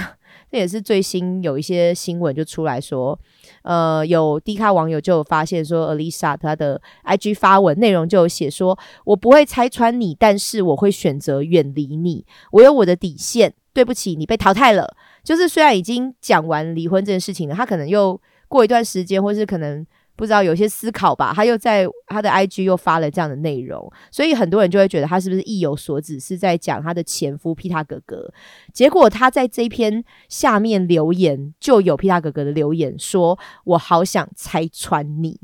[0.51, 3.19] 这也是最新有一些新闻就出来说。
[3.63, 13.55] 呃，有低咖网友就有发现说，Alisa 她的 IG 发文内容就有写说，我不会拆穿你，但是我会选择远离你，我有我的底线。
[13.73, 14.97] 对不起，你被淘汰了。
[15.23, 19.87] 就是虽然已经讲完离婚这件事情了，他可能又过一段时间，或是可能。
[20.21, 28.31] 不知道有些思考吧，他又在他的 IG 又发了这样的内容，所以很多人就会觉得他是不是意有所指，是在讲他的前夫皮塔哥哥。
[28.75, 35.41] 结果他在这篇下面留言，就有皮塔哥哥的留言说：“我好想拆穿你。”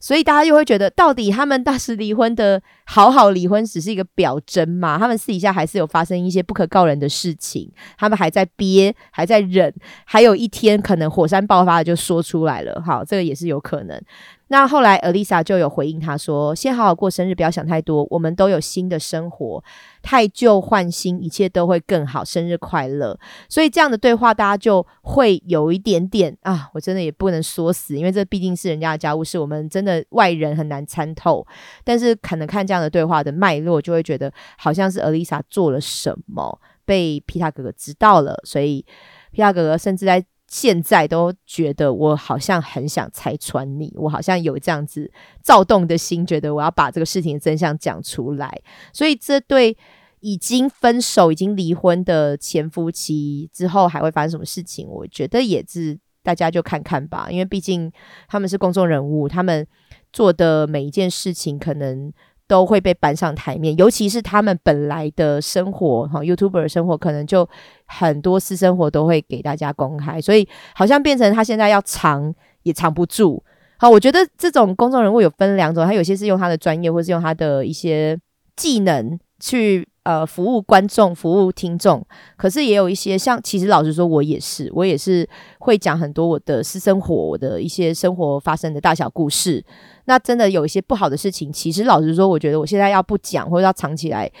[0.00, 4.98] 所以大家又会觉得，到底他们当时离婚的好好离婚只是一个表征嘛？
[4.98, 12.80] 他们私底下还是有发生一些不可告人的事情，他们还在憋，还在忍，还有一天可能火山爆发就说出来了。
[12.84, 14.00] 好，这个也是有可能。
[14.50, 18.06] 那后来，Alisa 就有回应他说：“先好好过生日，不要想太多。
[18.10, 19.62] 我们都有新的生活，
[20.02, 22.24] 太旧换新，一切都会更好。
[22.24, 31.46] 生日快乐！”所以这样的对话，大家就会有一点点啊， 我真的也不能说死，因为这毕竟是人家的家务事，我们真的外人很难参透。
[31.84, 38.84] 但是可能看这样的对话的脉络，就会觉得好像是 Alisa 做了什么，被皮塔哥哥知道了，所以
[39.30, 40.24] 皮塔哥哥甚至在。
[40.48, 45.10] 现在都觉得我好像很想拆穿你，我好像有这样子
[45.42, 48.60] 躁动的心，觉得我要把这个事情的真相讲出来。
[48.92, 49.76] 所以，这对
[50.20, 57.28] 已经分手、已经离婚的前夫妻之后还会发生什么事情，我觉得也是大家就看看吧。
[57.30, 57.92] 因为毕竟
[58.26, 59.66] 他们是公众人物，他们
[60.12, 62.12] 做的每一件事情可能。
[62.48, 67.48] 都会被搬上台面，尤其是他们本来的生活，哈，YouTuber 的生活可能就
[67.86, 73.40] 很多私生活都会给大家公开，所以好像变成他现在要藏也藏不住。
[73.78, 78.18] 好，我觉得这种公众人物有分两种，他有些是用他的专业，或是用他的一些
[78.56, 79.86] 技能去。
[80.04, 82.02] 呃，服务观众，服务听众，
[82.38, 89.62] 可是也有一些像，其实老实说，我也是，我也是会讲很多我的私生活，我的一些生活发生的大小故事。
[90.08, 94.32] 那真的有一些不好的事情，其实老实说，我觉得我现在要不讲或者要藏起来，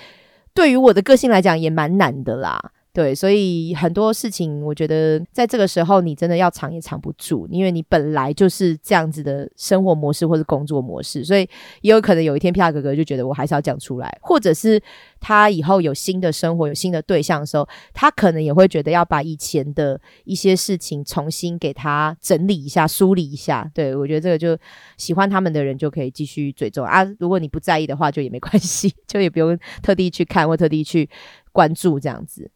[0.54, 2.58] 对于我的个性来讲也蛮难的啦。
[2.92, 11.48] 对，所以很多事情，我觉得在这个时候，你真的要藏也藏不住，因为你本来就是这样子的生活模式或者工作模式，所以
[11.82, 14.82] 也有可能有一天皮亚哥哥就觉得我还是要讲出来，或者是
[15.20, 23.70] 他以后有新的生活、有新的对象的时候，他可能也会觉得要把以前的一些事情重新给他整理一下、梳理一下。
[23.74, 24.58] 对我觉得这个就
[24.96, 31.08] 喜欢他们的人就可以继续追踪啊，如果你不在意的话，就也没关系， 就也不用特地去看或特地去
[31.52, 32.50] 关注这样子。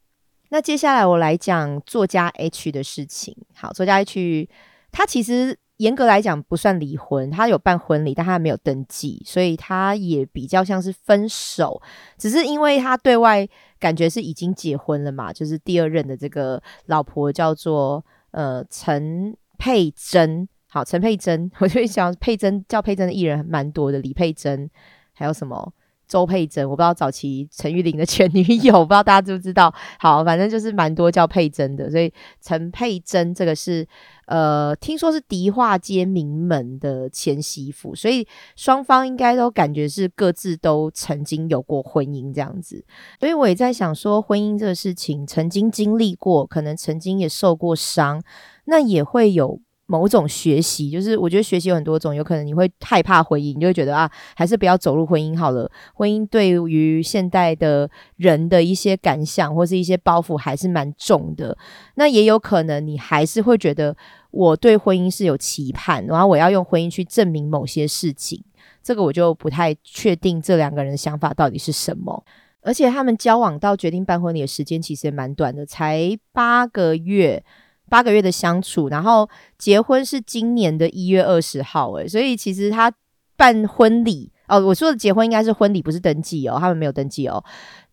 [0.53, 3.35] 那接下来我来讲作家 H 的事情。
[3.55, 4.47] 好，作家 H
[4.91, 11.81] 他其实严格来讲不算离婚，他有办婚礼，但他没有登记，所以他也比较像是分手。
[12.19, 13.49] 只是因为他对外
[13.81, 20.47] 感觉是已经结婚了嘛，就是第二任的这个老婆叫做呃陈佩珍。
[20.67, 24.69] 好，陈佩珍， 我就想佩珍叫佩珍的艺人蛮多的，李佩珍，
[25.15, 25.73] 还有什么？
[26.12, 29.72] 周佩珍，我不知道早期陈玉玲的前女友，不知道大家知不知道？
[29.98, 33.88] 好，反正就是蛮多叫佩珍的，所以陈佩珍这个是
[34.27, 42.85] 呃，听说是迪化街名门的前媳妇，所以双方应该都感觉是各自都曾经有过婚姻这样子。
[43.18, 48.22] 所以我也在想说，婚姻这个事情，曾经经历过，可能曾经也受过伤，
[48.66, 49.59] 那也会有。
[49.92, 55.70] 某种学习，就是我觉得学习有很多种，有可能你会害怕婚姻，你就会觉得啊，还是不要走入婚姻好了。
[55.92, 61.55] 婚姻对于现代的人的一些感想或是一些包袱还是蛮重的。
[61.96, 63.94] 那也有可能你还是会觉得
[64.31, 68.42] 我对婚姻是有期盼，然后我要用婚姻去证明某些事情。
[68.83, 72.24] 这个我就不太确定这两个人的想法到底是什么。
[72.62, 77.44] 而且他们交往到决定办婚礼的时间其实也蛮短的，才八个月，
[77.92, 79.28] 八个月的相处，然后
[79.59, 82.90] 结婚是今年的一月二十号，诶，所以其实他
[83.37, 87.44] 办婚礼哦，我说的结婚应该是婚礼，不是登记哦，他们没有登记哦，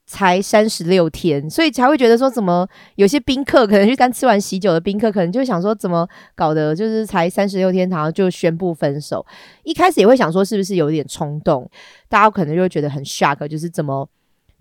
[0.05, 9.25] 才三十六天，所以才会觉得说，怎么有些宾客可能就刚吃完喜酒的宾客，可能就想说，怎么搞的，就是才三十六天，然后就宣布分手，
[9.63, 11.69] 一开始也会想说，是不是有点冲动，
[12.07, 14.07] 大家可能就会觉得很 shock，就是怎么。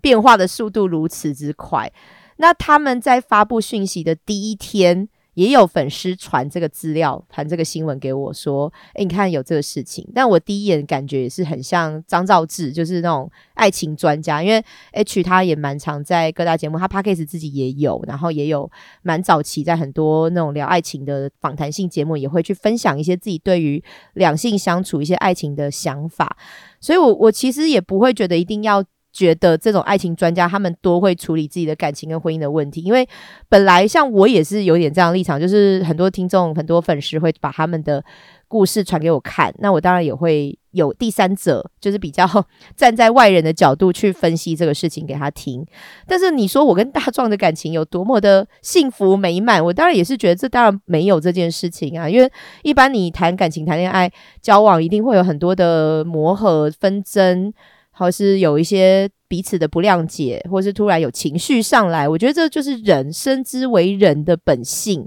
[0.01, 1.91] 变化的速度如此之快，
[2.37, 18.69] 那他们在发布讯息的第一天，也有粉丝传这个资料，传这个新闻给我，说：“诶，你看有这个事情。”但我第一眼感觉也是很像张兆志，就是那种爱情专家，因为 H 他也蛮常在各大节目，他 p a c k a g e 自己也有，然后也有
[19.01, 23.81] 蛮早期在很多那种聊爱情的访谈性节目，也会去分享一些自己对于
[24.15, 26.35] 两性相处一些爱情的想法，
[26.81, 28.83] 所以我我其实也不会觉得一定要。
[29.11, 33.07] 觉得这种爱情专家，他们多会处理自己的感情跟婚姻的问题，因为
[33.47, 38.03] 本来像我也是有点这样立场，就是很多听众、很多粉丝会把他们的
[38.47, 42.25] 故事传给我看，那我当然也会有第三者，就是比较
[42.77, 45.65] 站在外人的角度去分析这个事情给他听。
[46.07, 57.51] 但是你说我跟大壮的感情有多么的幸福美满，我当然也是觉得这当然没有这件事情啊，因为一般你谈感情、谈恋爱、交往，一定会有很多的磨合、纷争。
[57.99, 65.05] 或是有一些彼此的不谅解，或是突然有情绪上来，我觉得这就是人生之为人的本性。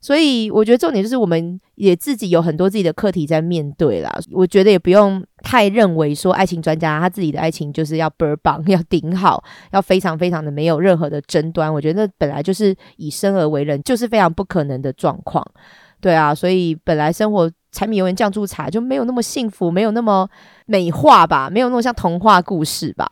[0.00, 4.16] 所以我觉得重点就是我们也自己有很多自己的课题在面对啦。
[4.30, 11.74] 我觉得也不用太认为说爱情专家他自己的爱情就是要倍儿棒， 要顶好，要非常非常的没有任何的争端。
[11.74, 15.44] 我觉得那本来就是以生而为人，就是非常不可能的状况。
[16.00, 17.50] 对啊，所以本来生活。
[17.70, 20.28] 柴米油盐酱醋茶就没有那么幸福，没有那么
[20.66, 23.06] 美化吧，没有那么像童话故事吧。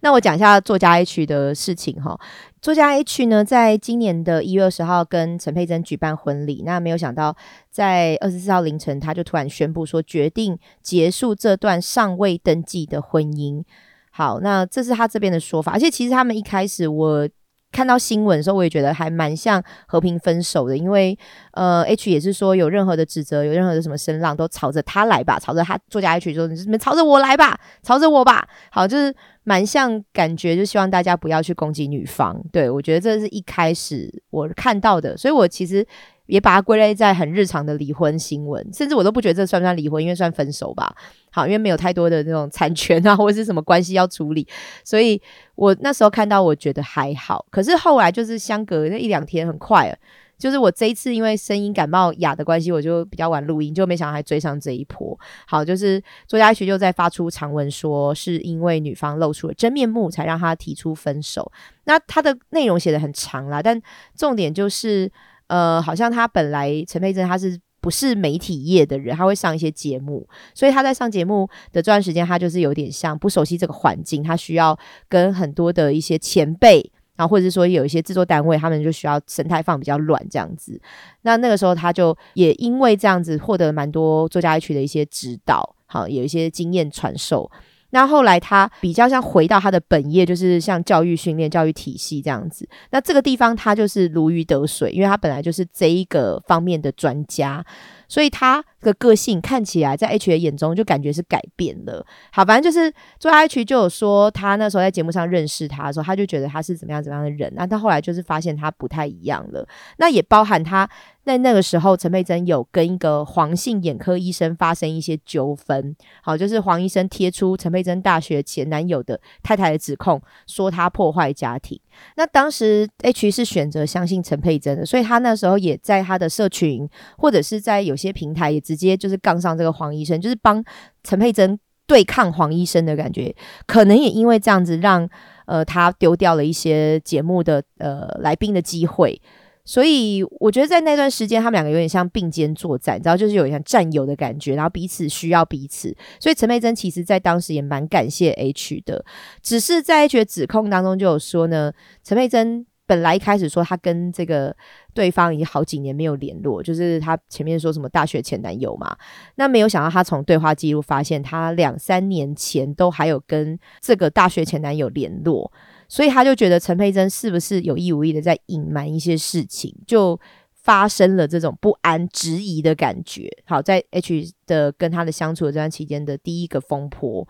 [0.00, 2.18] 那我讲一下作家 H 的事情哈。
[2.62, 7.36] 作家 H 呢，在今年的一月二十号跟陈佩珍举办婚礼，那没有想到
[7.70, 13.62] 在二十四号凌晨，他就突然宣布说决定结束这段尚未登记的婚姻。
[14.10, 17.28] 好，那这是他这边的说法，而且其实他们一开始我。
[17.76, 21.16] 看到新闻的时候，我也觉得还蛮像和平分手的，因为
[21.50, 32.42] 呃，H 也是说有任何的指责，有任何的什么声浪都朝着他来吧，朝着他作家 H 说，你们朝着我来吧，朝着我吧，好，就是蛮像感觉，就希望大家不要去攻击女方。
[32.50, 35.86] 对我觉得这是一开始我看到的，所以我其实。
[36.26, 40.94] 也把它归类在很日常的离婚新闻，甚至我都不觉得这算不算离婚，因为算分手吧。
[41.30, 44.46] 好，因为没有太多的那种产权啊， 或者是什么关系要处理，
[44.84, 45.20] 所以
[45.54, 47.44] 我那时候看到，我觉得还好。
[47.50, 49.94] 可是后来就是相隔那一两天，很快，
[50.38, 55.18] 就是我这一次因为声音感冒哑的关系，我就比较晚录音，就没想到还追上这一波。
[55.46, 61.52] 好，就是作家学就在发出长文说，是因为女方露出了真面目，才让他提出分手。
[61.84, 63.80] 那他的内容写的很长啦，但
[64.16, 65.12] 重点就是。
[65.48, 74.76] 呃，好像他本来陈佩珍他是不是媒体业的人，他会上一些节目，所以他在上节目的这段时间，他就是有点像不熟悉这个环境，他需要
[75.08, 80.80] 跟很多的一些前辈，然后或者是说有一些制作单位，他们就需要神态放比较软这样子。
[81.22, 87.48] 那那个时候他就也因为这样子获得蛮多作家一区的一些指导，好有一些经验传授。
[87.96, 92.68] 那后来他比较像回到他的本业，就是像教育训练、教育体系这样子。
[92.90, 97.64] 那这个地方他就是如鱼得水，因为他本来就是这一个方面的专家。
[98.08, 102.04] 所以他的个性看起来在 H 的眼中就感觉是改变了。
[102.32, 107.52] 好，反正就是做 H 就有说他那时候在节目上认识他的时候，他就觉得他是怎么样怎么样的人。
[107.56, 109.66] 那他后来就是发现他不太一样了。
[109.98, 110.88] 那也包含他
[111.24, 115.96] 在那个时候，陈佩珍有跟一个黄姓眼科医生发生一些纠纷。
[116.22, 121.80] 好，就是黄医生贴出陈佩珍大学前男友的太太的指控，说他破坏家庭。
[122.16, 126.88] 那当时 H 是选择相信陈佩珍的，所以他那时候也在他的社群
[127.18, 130.64] 或者是在有些平台也直接就是杠上这个黄医生，就是帮
[131.02, 133.34] 陈佩珍对抗黄医生的感觉。
[133.66, 135.08] 可能也因为这样子，让
[135.46, 139.20] 呃他丢掉了一些节目的呃来宾的机会。
[139.66, 145.94] 所以我觉得在那段时间，他们两个有点像并肩作战，你知道，就是有点像战友的感觉，然后彼此需要彼此。
[146.20, 149.04] 所以陈佩珍其实在当时也蛮感谢 H 的，
[149.42, 151.72] 只是在 H 的指控当中就有说呢，
[152.04, 154.56] 陈佩珍本来一开始说他跟这个
[154.94, 158.96] 对方已经好几年没有联络，就是他前面说什么大学前男友嘛，
[159.34, 165.50] 那没有想到他从对话记录发现他两三年前都还有跟这个大学前男友联络，
[165.88, 170.18] 所以他就觉得陈佩珍是不是有意无意的在隐瞒一些事情，就
[170.52, 173.28] 发生了这种不安、质疑的感觉。
[173.44, 177.26] 好，在 H 的跟他的相处的这段期间的第一个风波，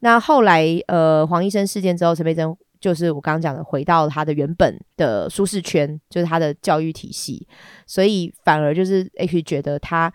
[0.00, 2.56] 那后来呃黄医生事件之后，陈佩珍。
[2.80, 7.46] 就是我刚刚讲的，回到他的原本的舒适圈，就是他的教育体系，
[7.86, 10.10] 所以反而就是 H 觉得他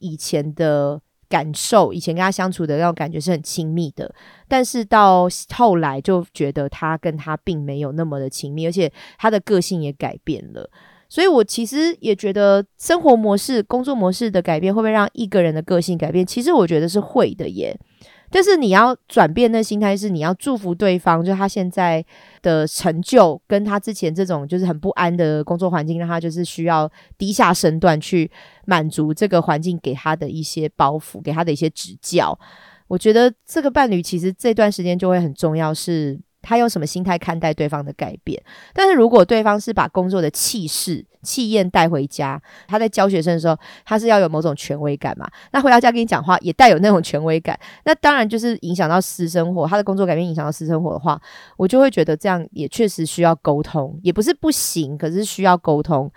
[0.00, 4.14] 以前的感受，以前跟他相处的那种感觉是很亲密的，
[4.46, 10.70] 但是到后来就觉得他跟他并没有那么的亲密，而且他的个性也改变了。
[11.10, 16.26] 所以我其实也觉得生活模式、工作模式的改变会不会让一个人的个性改变？
[16.26, 17.74] 其实我觉得是会的耶。
[18.30, 22.04] 但是你要转变的心态是，你要祝福对方，就他现在
[22.42, 28.30] 的成就，跟他之前这种就是很不安的工作环境，让他就是需要低下身段去
[28.66, 32.38] 满足这个环境给他的一些包袱，给他的一些指教。
[32.86, 36.20] 我觉得这个伴侣其实这段时间就会很重要，是。
[36.48, 38.42] 他用什么心态看待对方的改变？
[38.72, 45.28] 但是如果对方是把工作的气势、气焰带回家，他在教学生的时候，他是要有某种权威感嘛？
[45.52, 49.66] 那回到家跟你讲话也带有那种权威感，那当然就是影响到私生活。
[49.66, 51.20] 他的工作改变影响到私生活的话，
[51.58, 56.10] 我就会觉得这样也确实需要沟通，也不是不行，可是需要沟通。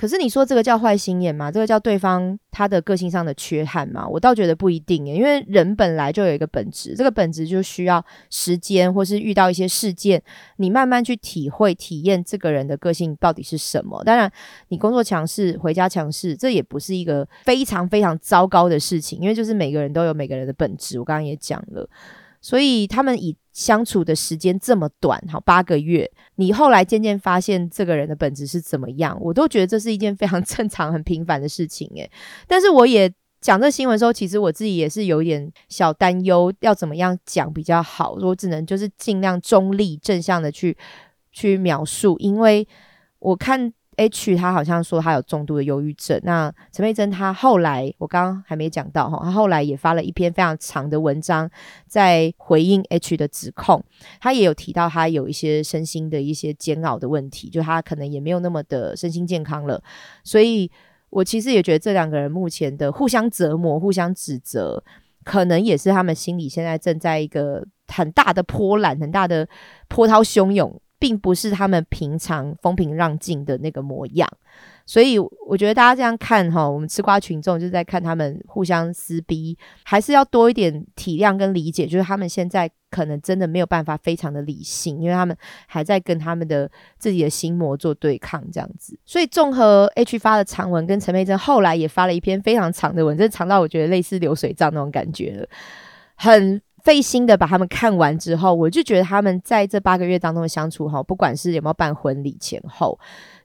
[0.00, 1.52] 可是你说这个叫坏心眼吗？
[1.52, 4.08] 这个叫对方他的个性上的缺憾吗？
[4.08, 10.22] 我倒觉得不一定，因为人本来就有一个本质，这个本质就需要时间，或是遇到一些事件，
[10.56, 14.02] 你慢慢去体会、体验这个人的个性到底是什么。
[14.02, 14.32] 当然，
[14.68, 20.98] 你工作强势，回家强势，这也不是一个非常非常糟糕的事情，因为就是每个人都有每个人的本质。
[20.98, 21.86] 我刚刚也讲了。
[22.40, 32.10] 所以他们以相处的时间这么短，好八个月，你后来渐渐发现这个人的本质是怎么样，我都觉得这是一件非常 正常、很平凡的事情，诶，
[32.46, 40.76] 但是我也讲这新闻的时候，其实我自己也是有一点小担忧，要怎么样讲比较好，我只能就是尽量中立、正向的去
[41.32, 42.66] 去描述，因为
[43.18, 43.72] 我看。
[44.00, 46.18] H 他好像说他有重度的忧郁症。
[46.24, 51.50] 那陈佩珍他后来我刚刚还没讲到哈，他后来也发了一篇非常长的文章，
[51.86, 53.84] 在回应 H 的指控。
[54.18, 59.82] 他也有提到他有一些身心的一些煎熬的问题，就他可能也没有那么的身心健康了。
[60.24, 60.70] 所以
[61.10, 64.82] 我其实也觉得这两个人目前的互相折磨、互相指责，
[65.24, 69.46] 可能也是他们心里现在正在一个很大的波澜、很大的
[69.88, 70.80] 波涛汹涌。
[71.00, 74.28] 并不是他们平常风平浪静的那个模样，
[74.84, 85.34] 所以我觉得大家这样看哈，我们吃瓜群众就在看他们互相撕逼，还是要多一点体谅跟理解，就是他们现在可能真的没有办法非常的理性，因为他们
[85.66, 88.98] 还在跟他们的自己的心魔做对抗这样子。
[89.06, 95.48] 所以综合 H 发的长文跟陈佩珍后来也发了一篇非常长的文，真长到我觉得类似流水账那种感觉了，
[96.14, 96.60] 很。
[96.82, 102.98] 费心的把他们看完之后，我就觉得他们在这八个月当中的相处，哈，不管是有没有办婚礼前后，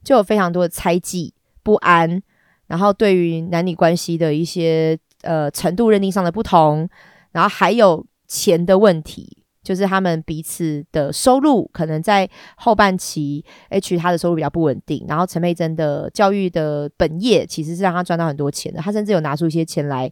[0.04, 1.34] 就有非常多的猜忌、
[1.64, 2.22] 不安，
[2.68, 6.90] 然后对于男女关系的一些呃程度认定上的不同，
[7.32, 20.12] 然后还有钱的问题，就是他们彼此的收入可能在后半期，H 他的收入比较不稳定，然后陈佩珍的教育的本业其实是让他赚到很多钱的，他甚至有拿出一些钱来。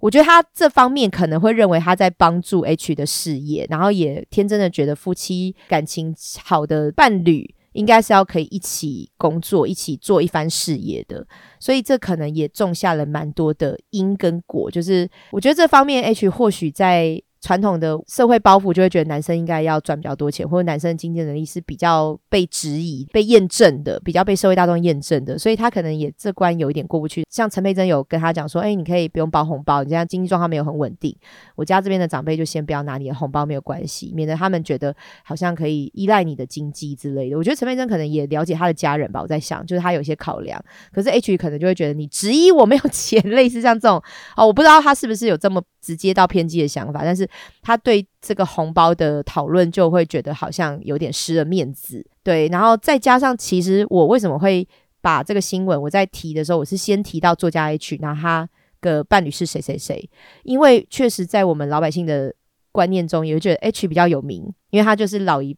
[0.00, 11.26] 我觉得他这方面可能会认为他在帮助 H 的事业，然后也天真的觉得夫妻感情好的伴侣应该是要可以一起工作、一起做一番事业的，
[11.58, 14.70] 所以这可能也种下了蛮多的因跟果。
[14.70, 17.22] 就是我觉得这方面 H 或许在。
[17.40, 27.24] 传统的社会包袱就会觉得男生应该要赚比较多钱，或者男生的经济能力是比较被质疑、被验证的，比较被社会大众验证的，所以他可能也这关有一点过不去。
[27.30, 31.14] 像陈佩珍有跟他讲说：“哎，你可以不用包红包，你现在经济状况没有很稳定，
[31.54, 40.60] 我家这边的长辈就先不要拿你的红包，没有关系，免得他们觉得好像可以依赖你的经济之类的。”我觉得陈佩珍可能也了解他的家人吧，我在想，就是他有些考量。
[40.92, 44.02] 可是 H 可能就会觉得你质疑我没有钱，类似像这种
[44.36, 47.25] 哦，我不知道他是不是有这么直接到偏激的想法，但是。
[47.62, 54.66] 他对这个红包的讨论就会觉得好像有点失了面子，对，然后再加上其实我为什么会
[55.00, 58.48] 把这个新闻我在提的时候，我是先提到作家 H，然后他
[58.80, 60.08] 的伴侣是谁谁谁，
[60.42, 62.34] 因为确实在我们老百姓的
[62.72, 65.56] 观念中，也会觉得 H 比较有名，因为他就是老一，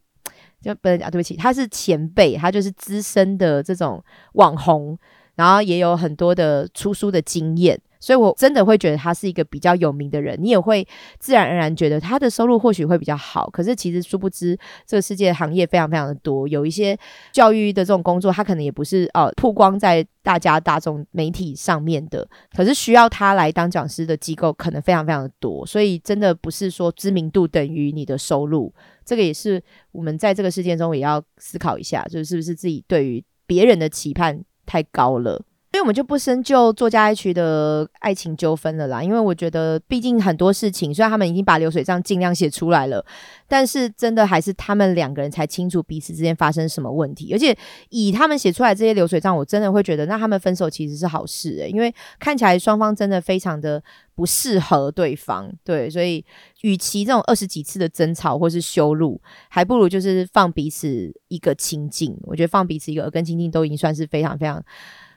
[0.61, 4.03] 就不能讲对不起，他是前辈，他就是资深的这种
[4.33, 4.97] 网红，
[5.35, 7.79] 然后也有很多的出书的经验。
[7.99, 10.87] 所以我真的会觉得他是一个比较有名的人，你也会
[11.19, 13.49] 自然而然觉得他的收入或许会比较好。
[13.49, 16.97] 可是其实殊不知，这个世界行业非常非常的多，有一些
[17.33, 28.73] 教育的这种工作，他可能也不是哦曝光在大家大众媒体上面的，可是需要他来当讲师的机构可能非常非常的多，所以真的不是说知名度等于你的收入，
[29.03, 35.41] 这个也是我们在这个事件中也要思考一下，就是不是自己对于别人的期盼太高了。
[35.79, 43.05] 所以我们就不深究作家 H 的爱情纠纷了啦，因为我觉得，毕竟很多事情，虽然他们已经把流水账尽量写出来了，
[43.47, 47.31] 但是真的还是他们两个人才清楚彼此之间发生什么问题。
[47.31, 47.57] 而且
[47.91, 53.81] 以他们写出来这些流水账，我真的会觉得，那他们分手其实是好事诶，因为看起来双方真的非常的
[54.13, 55.49] 不适合对方。
[55.63, 56.25] 对，所以
[56.59, 62.17] 与其这种二十几次的争吵或是羞辱，还不如就是放彼此一个清净。
[62.23, 64.61] 我觉得放彼此一个耳根清净，都已经算是非常非常。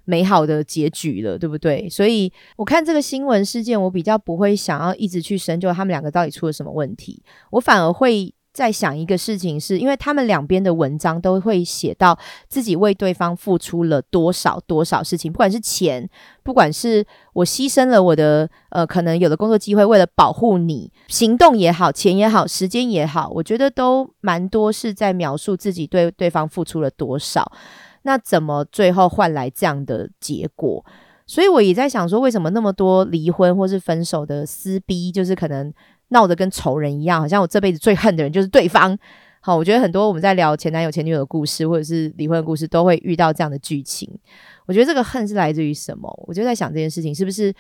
[0.05, 1.89] 美好的结局了，对不对？
[1.89, 16.07] 所以我看这个新闻事件，我比较不会想要一直去深究他们两个到底出了什么问题，我反而会在想一个事情，是因为他们两边的文章都会写到自己为对方付出了多少多少事情，不管是钱，
[16.43, 27.51] 不管是我牺牲了我的呃可能有的工作机会，为了保护你，行动也好，钱也好，时间也好，我觉得都蛮多是在描述自己对对方付出了多少。
[28.03, 30.85] 那怎么最后换来这样的结果？
[31.27, 35.73] 所以我也在想说，为什么那么多离婚或是分手的撕逼，就是可能
[36.09, 38.99] 闹得跟仇人一样，好像我这辈子最恨的人就是对方。
[39.41, 44.09] 好，我觉得很多我们在聊前男友前女友的故事，或者是离婚的故事，都会遇到这样的剧情。
[44.67, 46.13] 我觉得这个恨是来自于什么？
[46.27, 47.53] 我就在想这件事情，是不是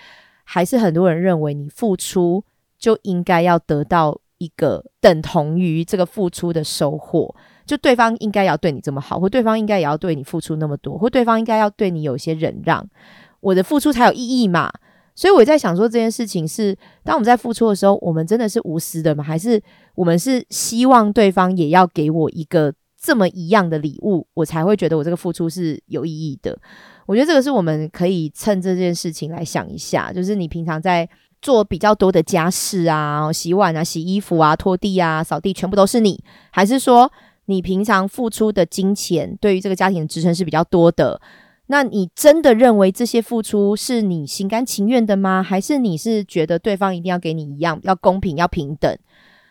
[0.44, 2.44] 还是很多人认为你付出
[2.78, 7.34] 就应该要得到一个等同于这个付出的收获？
[7.66, 12.86] 就对方应该要对你这么好，或对方应该也要对你付出那么多，或对方应该要对你有些忍让，
[13.40, 14.72] 我的付出才有意义嘛？
[15.14, 19.22] 所以我在想说，这件事情是当我们在付出的时候，我们真的是无私的吗？
[19.22, 19.62] 还是
[19.94, 26.58] 我们是希望对方也要给我一个这么一样的礼物，我才会觉得我这个付出是有意义的？
[27.04, 31.06] 我觉得这个是我们可以趁这件事情来想一下，就是你平常在
[31.42, 37.12] 做比较多的家事啊，洗碗啊、洗衣服啊、拖地啊、扫地，全部都是你，还是说？
[37.46, 41.20] 你平常付出的金钱对于这个家庭的支撑是比较多的，
[41.66, 45.42] 那你真的认为这些付出是你心甘情愿的吗？
[45.42, 48.96] 还是你是觉得对方一定要给你一样，要公平，要平等？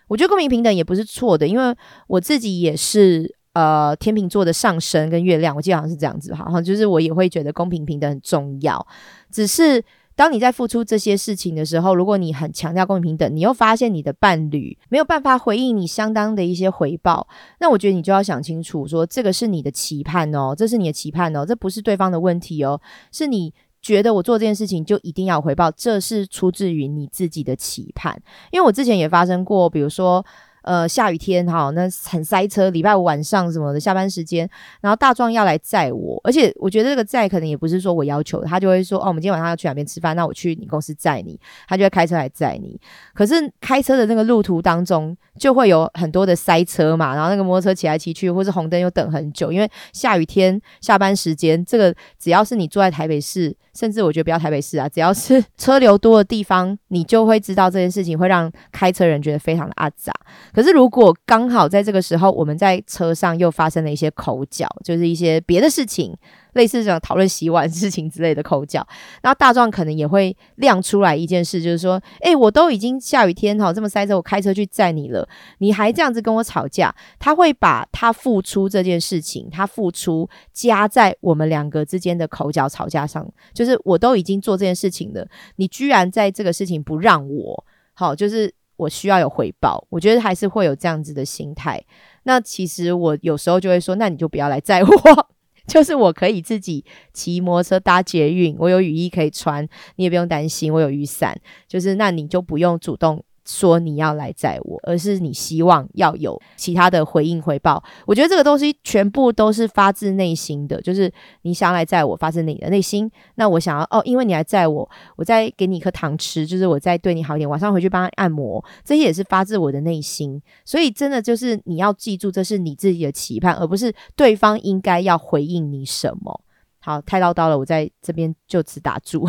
[0.08, 1.76] 我觉得公平平等也不是错的，因为
[2.08, 8.88] 我自己也是呃天秤座的上升跟月亮，我记得好像是这样子，好像就是我也会觉得公平平等很重要，
[9.32, 9.84] 只是。
[10.16, 17.28] 当你在付出这些事情的时候，如果你很强调公平平等，你又发现你的伴侣没有办法回应你相当的一些回报，
[17.60, 22.80] 那我觉得你就要想清楚，说这个是你的期盼哦，这是你的期盼哦，这不是对方的问题哦，
[23.12, 28.22] 是你觉得我做这件事情就一定要回报，这是出自于你自己的期盼。
[28.52, 30.26] 因为我之前也发生过，比如说。
[30.62, 32.70] 呃，下雨天哈，那很塞车。
[32.70, 34.50] 礼拜五晚上什么的，下班时间，
[34.82, 42.80] 然后大壮要来载我，而且我觉得这个载可能也不是说我要求的，他就会说哦，我们今天晚上要去哪边吃饭，那我去你公司载你，他就会开车来载你。
[43.14, 60.14] 可是开车的那个路途当中，就会有很多的塞车嘛，然后那个摩托车骑来骑去，或是红灯又等很久，因为下雨天下班时间，这个只要是你住在台北市，甚至我觉得不要台北市啊，只要是车流多的地方，你就会知道这件事情会让开车人觉得非常的阿杂。
[60.54, 66.16] 可是，如果刚好在这个时候，我们在车上又发生了一些口角，就是一些别的事情。
[66.54, 68.86] 类似这种讨论洗碗事情之类的口角，
[69.22, 75.28] 然后大壮可能也会亮出来一件事，就是说，哎，我都已经下雨天哈，这么塞车，我开车去载你了，
[75.60, 76.94] 你还这样子跟我吵架？
[77.20, 91.84] 他会把他付出这件事情，他付出加在我们两个之间的口角吵架上，就是我都已经做这件事情了，你居然在这个事情不让我好，就是我需要有回报，我觉得还是会有这样子的心态。
[92.24, 95.28] 那其实我有时候就会说，那你就不要来载我。
[95.72, 99.66] 就是我可以自己骑摩托车搭捷运，我有雨衣可以穿，
[99.96, 101.34] 你也不用担心，我有雨伞。
[101.66, 103.24] 就是那你就不用主动。
[103.52, 107.84] 说你要来载我，而是你希望要有其他的回应回报。
[108.06, 113.12] 我觉得这个东西全部都是发自内心的，就是你想来载我，发自你的内心。
[113.36, 120.42] 那我想要哦，因为你来载我，我再给你一颗糖吃，就是我再对你好一点，晚上回去帮他按摩，这些也是发自我的内心。
[120.64, 126.42] 所以真的就是你要记住，这是你自己的期盼，而不是对方应该要回应你什么。
[126.80, 129.28] 好，太唠叨了，我在这边就此打住。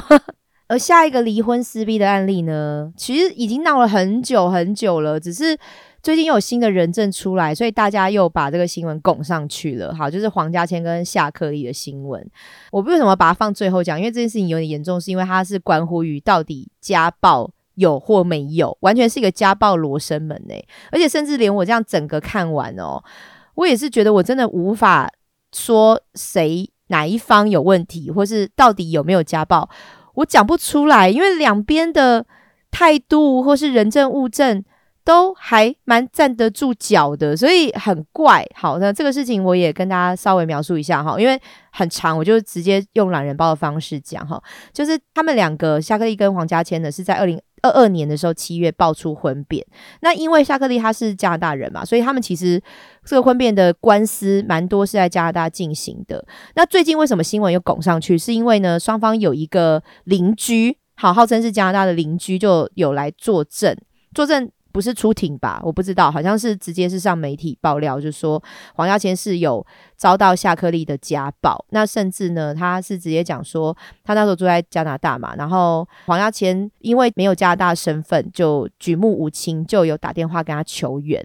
[0.73, 5.55] 而下一个离婚撕逼的案例呢，其实已经闹了很久很久了，只是
[6.03, 9.95] 最近又有新的人证出来，所以大家又把这个新闻拱上去了。
[9.95, 12.27] 好，就是黄家千跟夏克立的新闻。
[12.71, 13.99] 我为什么把它放最后讲？
[13.99, 20.55] 因为这件事情有点严重，是因为它是关乎于到底家暴有或没有，完全是一个家暴罗生门呢。
[20.91, 23.05] 而且甚至连我这样整个看完哦，
[23.57, 25.13] 我也是觉得我真的无法
[25.53, 29.69] 说谁哪一方有问题，或是到底有没有家暴，
[30.15, 32.25] 我讲不出来，因为两边的
[32.71, 34.65] 态度或是人证物证。
[35.05, 38.47] 都还蛮站得住脚的，所以很怪。
[38.55, 41.41] 好，那这个事情我也跟大家稍微描述一下哈，因为
[41.73, 44.41] 很长，我就直接用懒人包的方式讲哈。
[44.73, 49.67] 就是他们两个夏克立跟黄家千呢，是在二零二二年的时候七月爆出婚变。
[50.03, 52.63] 那因为夏克立他是加拿大人嘛，所以他们其实
[53.05, 56.25] 这个婚变的官司蛮多是在加拿大进行的。
[56.55, 58.17] 那最近为什么新闻又拱上去？
[58.17, 63.77] 是因为呢，双方有一个邻居，好，号称是加拿大的邻居，就有来作证，
[64.15, 64.49] 作证。
[64.73, 65.61] 不是出庭吧？
[65.63, 68.43] 我不知道，好像是直接是上媒体爆料，就说
[68.75, 69.65] 黄家千是有
[69.97, 71.65] 遭到夏克立的家暴。
[71.71, 81.23] 那甚至呢，他是直接讲说，他那时候住在加拿大嘛，然后黄家千因为没有加拿大身份，就举目无亲，就有打电话跟他求援。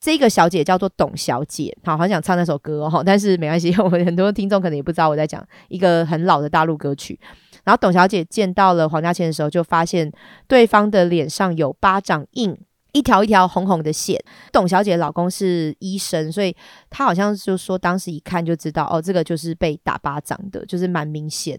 [0.00, 7.18] 这个小姐叫做董小姐，好，很想唱那首歌哦，但是没关系，我们很多听众可能也不知道我在讲一个很老的大陆歌曲。
[7.64, 10.12] 然后董小姐见到了黄家千的时候，就发现
[10.46, 12.54] 对方的脸上有巴掌印。
[12.94, 14.16] 一条一条红红的线，
[14.52, 16.54] 董小姐老公是医生，所以
[16.88, 21.58] 她好像就说当时一看就知道，哦，这个就是被打巴掌的，就是蛮明显。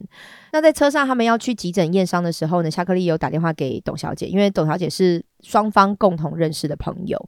[0.54, 7.22] 那在车上他们要去急诊验伤的时候呢，夏克立有打电话给董小姐，因为董小姐是双方共同认识的朋友，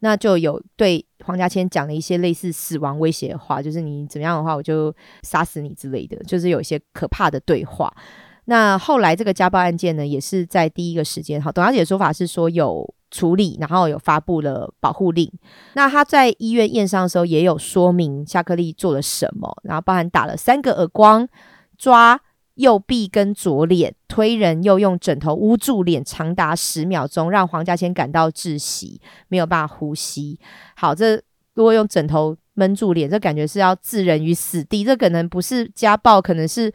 [0.00, 7.90] 那就有对黄家千讲了一些类似死亡威胁的话，就是你怎么样的话，我就杀死你之类的，就是有一些可怕的对话。
[8.44, 12.94] 那后来这个家暴案件呢，也是在第一个时间，好，董小姐的说法是说有。
[13.10, 15.30] 处理，然后有发布了保护令。
[15.74, 21.28] 那他在医院验伤的时候，也有说明夏克立做了什么，然后包含打了三个耳光，
[21.78, 22.20] 抓
[22.54, 30.40] 右臂跟左脸，推人又用枕头捂住脸长达十秒钟，让黄家千感到窒息，没有办法呼吸。
[30.74, 31.16] 好，这
[31.54, 36.72] 如果用枕头闷住脸，这感觉是要置人于死地，这可能不是家暴，可能是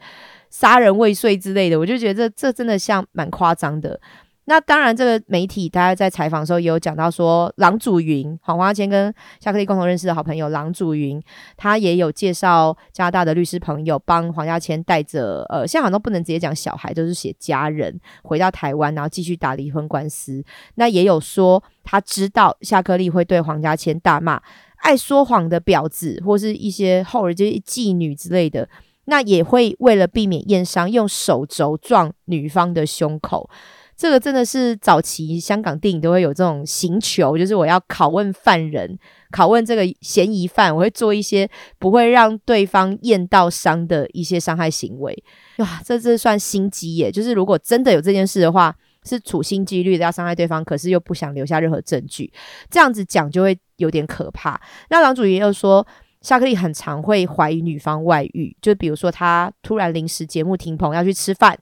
[0.50, 1.78] 杀人未遂之类的。
[1.78, 4.00] 我就觉得这真的像蛮夸张的。
[4.46, 11.22] 那当然，这个媒体大家在采访的时候也有讲到说，郎祖云黄华谦跟夏克立共同认识的好朋友郎祖云，
[11.56, 20.42] 他也有介绍加拿大的律师朋友帮黄家千带着，呃，现在好像都不能直接讲小孩，都是写家人回到台湾，然后继续打离婚官司。
[20.74, 24.42] 那也有说他知道夏克立会对黄家千大骂
[24.78, 28.68] 爱说谎的婊子，或是一些后人就是妓女之类的，
[29.04, 33.48] 那也会为了避免验伤，用手肘撞女方的胸口。
[33.96, 38.98] 这个真的是早期香港电影都会有这种刑求，就是我要拷问犯人，
[39.30, 45.24] 拷问这个嫌疑犯，我会做一些不会让对方验到伤的一些伤害行为。
[45.58, 47.12] 哇，这这算心机耶！
[47.12, 48.74] 就是如果真的有这件事的话，
[49.04, 52.32] 是处心积虑的要伤害对方，可是又不想留下任何证据，
[52.70, 54.60] 这样子讲就会有点可怕。
[54.90, 55.86] 那郎主也又说，
[56.22, 61.56] 夏克立很常会怀疑女方外遇，就比如说他突然临时节目停棚要去吃饭。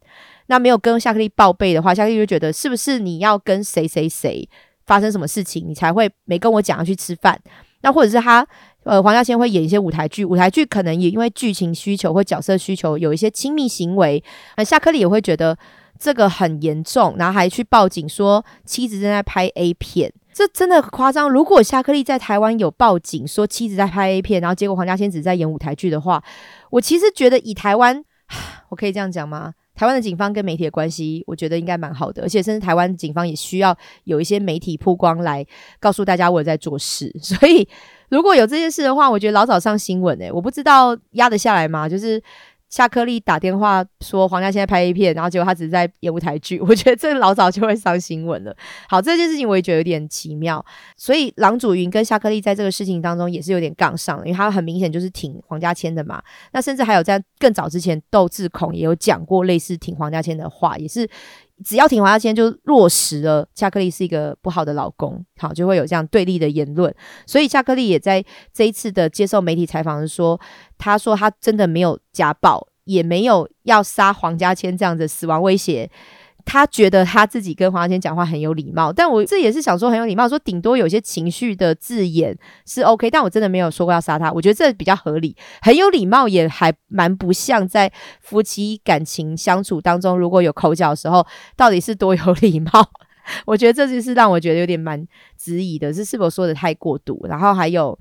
[0.50, 4.46] 那没有跟夏克立报备的话，夏克立就觉得是不是你要跟谁谁谁
[4.84, 7.40] 发生什么事情，你才会没跟我讲要去吃饭？
[7.82, 8.44] 那或者是他
[8.82, 14.22] 呃黄家千会演一些舞台剧，舞台剧可能也因为剧情需求或角色需求有一些亲密行为，
[14.56, 15.56] 那夏克立也会觉得
[16.00, 21.30] 这个很严重，然后还去报警说妻子正在拍 A 片，这真的夸张。
[21.30, 26.20] 如果夏克立在台湾有报警说妻子在拍 A 片，然后结果黄家千只在演舞台剧的话，
[26.70, 28.04] 我其实觉得以台湾，
[28.70, 29.54] 我可以这样讲吗？
[29.74, 35.46] 台湾的警方跟媒体的关系，我觉得应该蛮好的，而且甚至台湾警方也需要有一些媒体曝光来
[35.78, 37.10] 告诉大家我在做事。
[37.22, 37.66] 所以
[38.08, 41.88] 如果有这件事的话，我觉得老早上新闻诶，我不知道压得下来吗？
[41.88, 42.22] 就是。
[42.70, 46.58] 夏克立打电话说黄家现在拍 A 片，然后结果他只是在演舞台剧。
[46.60, 48.56] 我觉得这老早就会上新闻了。
[48.88, 50.64] 好，这件事情我也觉得有点奇妙。
[50.96, 56.22] 所以郎祖云跟夏克立在这个事情当中也是有点杠上了，因为他很明显就是挺黄家千的嘛。
[56.52, 61.08] 那甚至还有在更早之前，窦智孔也有讲过类似挺黄家千的话，也是
[61.64, 66.94] 只要挺黄家千就落实了夏克立是一个不好的老公，好就会有这样对立的言论。
[67.26, 70.40] 所以夏克立也在这一次的接受媒体采访时说。
[70.82, 75.90] 他说他真的没有家暴，也没有要杀黄家千这样的死亡威胁。
[76.44, 82.36] 他觉得他自己跟黄家千讲话很有礼貌，但我这也是想说很有礼貌，说顶多有些情绪的字眼
[82.66, 84.32] 是 OK，但我真的没有说过要杀他。
[84.32, 91.26] 我觉得这比较合理，很有礼貌，也还蛮不像在夫妻感情相处当中如果有口角的时候，
[91.56, 92.70] 到底是多有礼貌。
[93.46, 95.06] 我觉得这就是让我觉得有点蛮
[95.38, 97.24] 质疑的，是是否说的太过度？
[97.28, 97.96] 然后还有，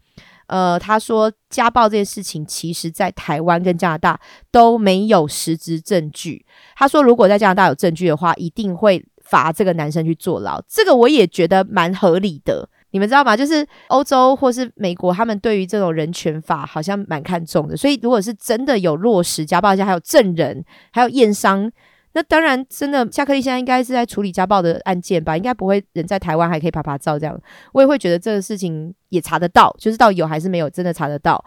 [0.49, 4.19] 呃，他说家暴这件事情，其实在台湾跟加拿大
[4.51, 6.45] 都没有实质证据。
[6.75, 10.61] 他说，如果在加拿大有证据的话，一定会罚这个男生去坐牢。
[10.67, 12.67] 这个我也觉得蛮合理的。
[12.91, 13.37] 你们知道吗？
[13.37, 17.77] 就是欧洲或是美国，他们对于这种人权法好像蛮看重的。
[17.77, 21.71] 所以，如果是真的有落实家暴，家还有证人，还有验伤。
[22.19, 25.37] 那当然，真的夏克立现在应该是在处理家暴的案件吧？
[25.37, 27.39] 应该不会人在台湾还可以拍拍照这样。
[27.71, 31.41] 我也会觉得这个事情也查得到，就是到有还是没有，真的查得到。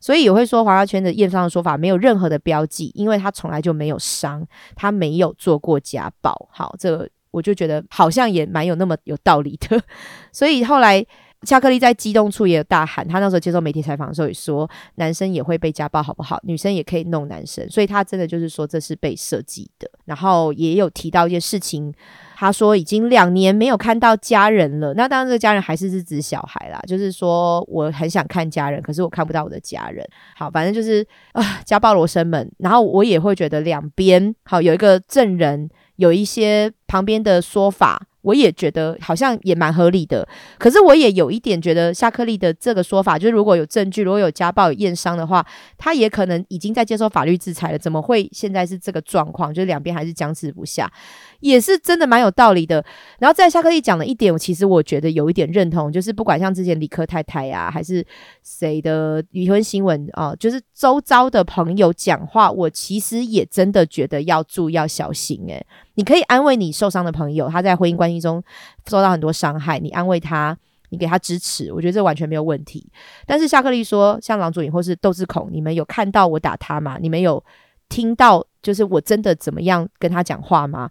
[0.00, 6.48] 所以也会说黄家圈的验伤的说法没有任何的标记，因为他从来就没有伤，他没有做过家暴。
[6.50, 9.80] 好，这个我就觉得好像也蛮有那么有道理的。
[10.32, 11.06] 所以后来。
[11.46, 16.38] 巧克力在激动处也有大喊，他那时候接受媒体采访的时候也说，男生也会被家暴，好不好？
[16.42, 19.88] 女生也可以弄男生，所以他真的就是说这是被设计的。
[20.04, 21.94] 然后也有提到一件事情，
[22.34, 24.92] 他说已经两年没有看到家人了。
[24.94, 30.06] 那当然，这个家人还是是指小孩啦，就是说我很想看家人，可是我看不到我的家人。
[30.36, 32.50] 好，反正就是啊，家暴罗生门。
[32.58, 38.06] 然后我也会觉得两边好有一个证人，有一些旁边的说法。
[38.26, 40.26] 我也觉得好像也蛮合理的，
[40.58, 45.46] 可是我也有一点觉得夏克利的这个说法，就是如果有证据，如果有家暴、有验伤的话，
[45.78, 49.54] 他也可能已经在接受法律制裁了，怎么会现在是这个状况？
[49.54, 50.90] 就是两边还是僵持不下，
[51.38, 52.84] 也是真的蛮有道理的。
[53.20, 58.04] 然后在夏克利讲了一点，其实我觉得有一点认同，就是不管像之前李克太太呀，还是
[58.42, 65.64] 谁的离婚新闻啊，就是周遭的朋友讲话，我其实也真的觉得要注意要小心诶。
[65.96, 68.42] 你可以安慰你受伤的朋友，他在婚姻关系中
[68.86, 70.56] 受到很多伤害，你安慰他，
[70.90, 72.88] 你给他支持，我觉得这完全没有问题。
[73.26, 76.98] 但是夏克利说，像郎祖颖或是窦志孔，你们有看到我打他吗？
[77.00, 77.42] 你们有
[77.88, 80.88] 听到就是我真的怎么样跟他讲话吗？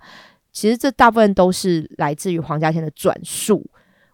[0.51, 3.65] 其实这大部分都是来自于黄家天的转述。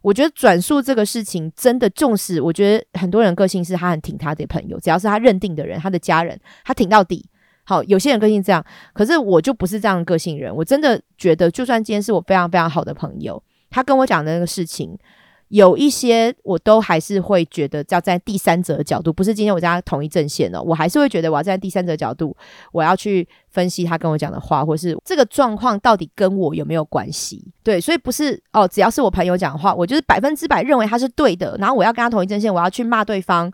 [0.01, 7.23] 我觉得转述这个事情真的重视，我觉得很多人个性是他很挺他的朋友，只要是他认定的人，他的家人，他挺到底。
[7.63, 10.53] 好，有些人个性这样，可是我就不是这样的个性人。
[10.53, 14.97] 我真的觉得，就算今天是我非常非常好的朋友，他跟我讲的那个事情，
[15.49, 22.35] 有一些我都还是会觉得要在第三者的角度，不是今天我家同一阵线了，我还是会觉得我要在第三者角度，
[22.71, 27.53] 我要去分析他跟我讲的话，或是这个状况到底跟我有没有关系？
[27.63, 33.51] 对，所以不是哦，只要是我朋友讲的话，我就是百分之百认为他是对的，然后我要跟他同一阵线，我要去骂对方。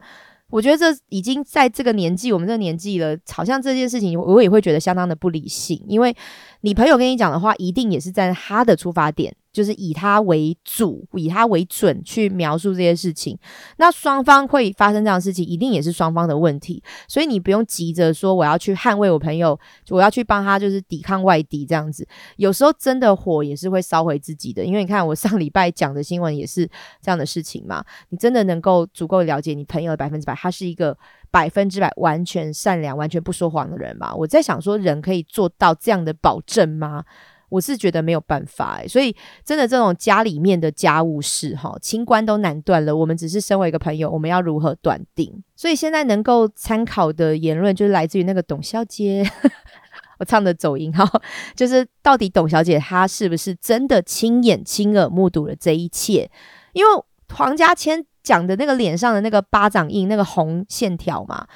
[0.50, 6.16] 我觉得这已经在这个年纪，我们这个年纪了，好像这件事情我也会觉得相当的不理性，因为
[6.62, 9.36] 你朋友跟你讲的话，一定也是在他的出发点。
[9.58, 13.36] 就是以他为主，以他为准去描述这些事情。
[13.78, 16.84] 那双方会发生这样的事情，一定也是双方的问题。
[17.08, 22.08] 所以你不用急着说我要去捍卫我朋友，我要去帮他，就是抵抗外敌这样子。
[22.36, 24.64] 有时候真的火也是会烧回自己的。
[24.64, 26.68] 因为你看我上礼拜讲的新闻也是
[27.02, 27.84] 这样的事情嘛。
[28.10, 30.96] 你真的能够足够了解你朋友的百分之百，他是一个
[31.32, 34.14] 百分之百完全善良、完全不说谎的人吗？
[34.14, 37.04] 我在想说，人可以做到这样的保证吗？
[37.50, 42.96] 我是觉得没有办法，所以真的这种家里面的家务事哈，清官都难断了。
[42.96, 45.44] 我们只是身为一个朋友，我们要如何断定？
[45.56, 49.26] 所以现在能够参考的言论，就是来自于那个董小姐，
[50.20, 51.10] 我唱的走音哈，
[51.56, 56.30] 就是到底董小姐她是不是真的亲眼亲耳目睹了这一切？
[56.74, 56.90] 因为
[57.34, 61.48] 黄家千讲的那个脸上的那个巴掌印，那个红线条嘛。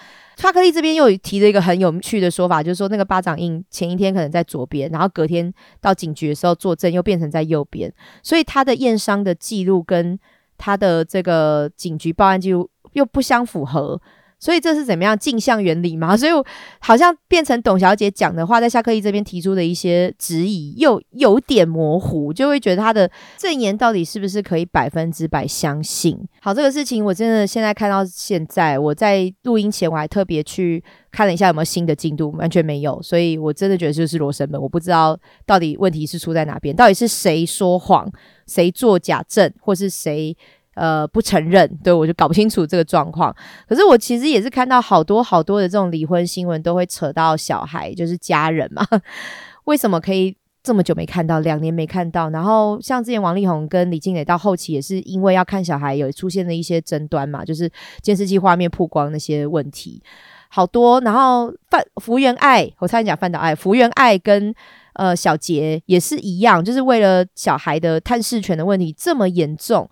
[0.42, 10.20] 帕克利这边又提了一个很有趣的说法，就是说那个巴掌印前一天可能在左边，然后隔天到警局的时候作证又变成在右边，所以他的验伤的记录跟
[10.58, 14.02] 他的这个警局报案记录又不相符合。
[14.42, 16.18] 所以这是怎么样镜像原理吗？
[16.18, 16.32] 所以
[16.80, 26.18] 好像变成董小姐讲的话，在夏克义这边提出的一些质疑又有点模糊，就会觉得他的证言到底是不是可以百分之百相信？
[26.42, 35.16] 好，这个事情我真的现在看到现在，我在录音前我还特别去看了一下有没有新的进度，完全没有，所以我真的觉得就是罗生门，我不知道
[35.46, 38.12] 到底问题是出在哪边，到底是谁说谎，
[38.48, 40.36] 谁做假证，或是谁？
[40.76, 43.36] 呃，不承认，对我就搞不清楚这个状况。
[43.68, 48.86] 可是我其实也是看到好多好多的这种离婚新闻，都会扯到小孩，就是家人嘛。
[49.66, 52.30] 为什么可以这么久没看到，两年没看到？
[52.30, 57.70] 然后像之前王力宏跟李静蕾到后期也是因为要看小孩，有出现了一些争端嘛，就是
[58.02, 60.02] 监视器画面曝光那些问题，
[60.50, 61.02] 好多。
[61.02, 64.54] 然后范福原爱，我差点讲范岛爱，福原爱跟
[64.94, 69.90] 呃小杰也是一样，就是为了小孩的探视权的问题这么严重。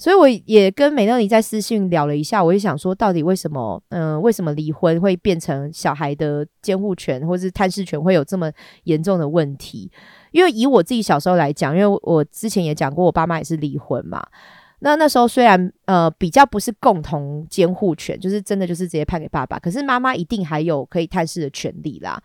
[0.00, 8.50] 所以我也跟美乐妮在私信聊了一下，我就想说，到底为什么，嗯，为什么离婚会变成小孩的监护权或是探视权会有这么
[8.84, 9.92] 严重的问题？
[10.30, 14.26] 因为以我自己小时候来讲，因为我之前也讲过，我爸妈也是离婚嘛。
[14.78, 22.18] 那那时候虽然呃比较不是共同监护权，就是真的就是直接判给爸爸，可是妈妈一定还有可以探视的权利啦。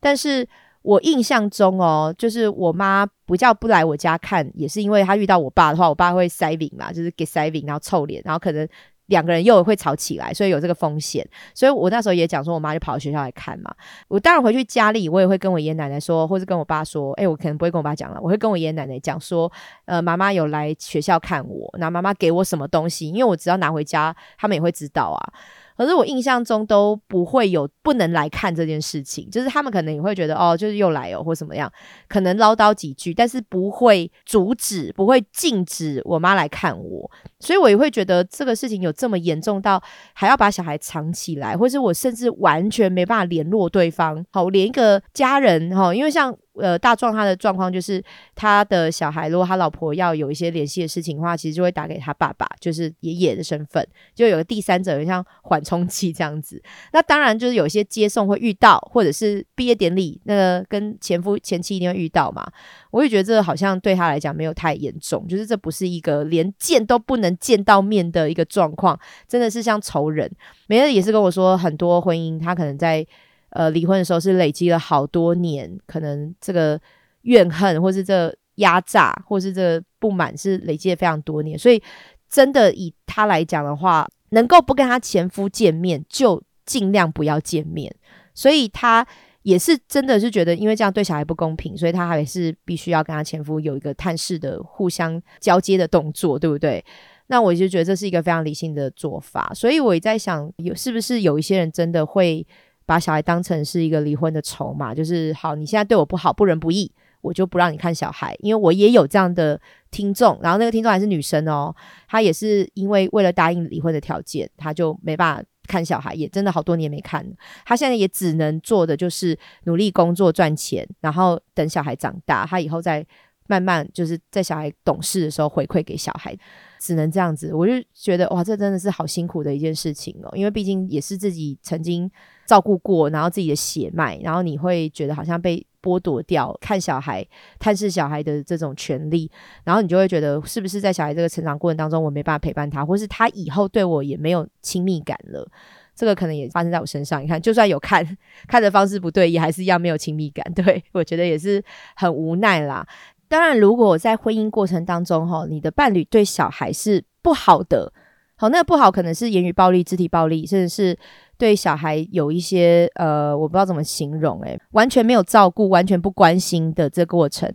[0.00, 0.44] 但是
[0.82, 8.68] 我印象中哦，就是我妈不叫不来我家看，也是因为她遇到我爸的话，我爸会塞饼嘛，就是给塞饼，然后臭脸，然后可能。
[9.10, 11.28] 两个人又会吵起来，所以有这个风险。
[11.52, 13.68] 所以我那时候也讲说，我妈就跑到学校来看嘛。
[14.06, 17.12] 我当然回去家里，我也会跟我爷爷奶奶说，或者跟我爸说。
[17.14, 19.50] 哎，我可能不会跟我爸讲了，我会跟我爷爷奶奶讲说，
[19.86, 25.32] 呃，妈妈有来学校看我，那妈妈给我什么东西，因为我只要拿回家，他们也会知道啊。
[25.80, 31.72] 可是我印象中都不会有不能来看这件事情，就是他们可能也会觉得哦，就是又来哦，或怎么样，
[32.06, 46.36] 可能唠叨几句，但是不会阻止，不会禁止我妈来看我，所以我也会觉得这个事情有这么严重到还要把小孩藏起来，或者我甚至完全没办法联络对方，好，连一个家人哈，因为像。
[46.54, 48.02] 呃，大壮他的状况就是
[48.34, 56.60] 他的小孩，如果他老婆要有一些联系的事情的话，其实就会打给他爸爸，就是爷爷的身份，就有个第三者，像缓冲器这样子。
[56.92, 62.44] 那当然就是有些接送会遇到，或者是毕业典礼，那个跟前夫前妻一定会遇到嘛。
[62.90, 68.98] 我也觉得这好像对他来讲没有太严重，就是这不是一个连见都不能见到面的一个状况，
[69.28, 70.28] 真的是像仇人。
[70.66, 73.06] 梅人也是跟我说，很多婚姻他可能在。
[73.50, 76.80] 呃，离婚的时候是累积了好多年，可能这个
[77.22, 81.58] 怨恨，或是这压榨，或是这不满，是累积了非常多年。
[81.58, 81.82] 所以，
[82.28, 87.92] 真的以他来讲的话，能够不跟他前夫见面，就尽量不要见面。
[88.34, 89.04] 所以他
[89.42, 96.84] 也是真的是觉得，因为这样对小孩不公平，所以他还是必须要跟他前夫有一个探视的、互相交接的动作，对不对？
[97.26, 99.50] 那我就觉得这是一个非常理性的做法。
[99.54, 102.46] 所以我也在想，有是不是有一些人真的会。
[102.90, 108.34] 把小孩当成是一个离婚的筹码，就是好，你现在对我不好，不仁不义，我就不让你看小孩。
[108.40, 109.60] 因为我也有这样的
[109.92, 111.72] 听众，然后那个听众还是女生哦，
[112.08, 117.30] 她也是因为为了答应离婚的条件，她就没办法看小孩，也真的好多年没看了。
[117.64, 123.06] 她现在也只能做的就是努力工作赚钱，然后等小孩长大，她以后再
[123.46, 126.36] 慢慢就是在小孩懂事的时候回馈给小孩。
[126.80, 130.30] 只能这样子，我就觉得哇，这真的是好辛苦的一件事情哦。
[130.34, 132.10] 因为毕竟也是自己曾经
[132.46, 137.24] 照顾过，然后自己的血脉，然后你会觉得好像被剥夺掉看小孩、
[137.58, 139.30] 探视小孩的这种权利，
[139.62, 145.46] 然后你就会觉得是不是在小孩这个成长过程当中，我没办法陪伴他，或是他以后对我也没有亲密感了。
[145.94, 147.22] 这个可能也发生在我身上。
[147.22, 148.16] 你看，就算有看
[148.48, 150.42] 看的方式不对，也还是一样没有亲密感。
[150.54, 151.62] 对我觉得也是
[151.94, 152.86] 很无奈啦。
[153.30, 157.92] 当然，如果在婚姻过程当中，哈，你的伴侣对小孩是不好的，
[158.34, 160.98] 好，那不好可能是言语暴力、肢体暴力，甚至是
[161.38, 167.48] 对小孩有一些呃，我不知道怎么形容，诶，完全没有照顾、完全不关心的这个过程，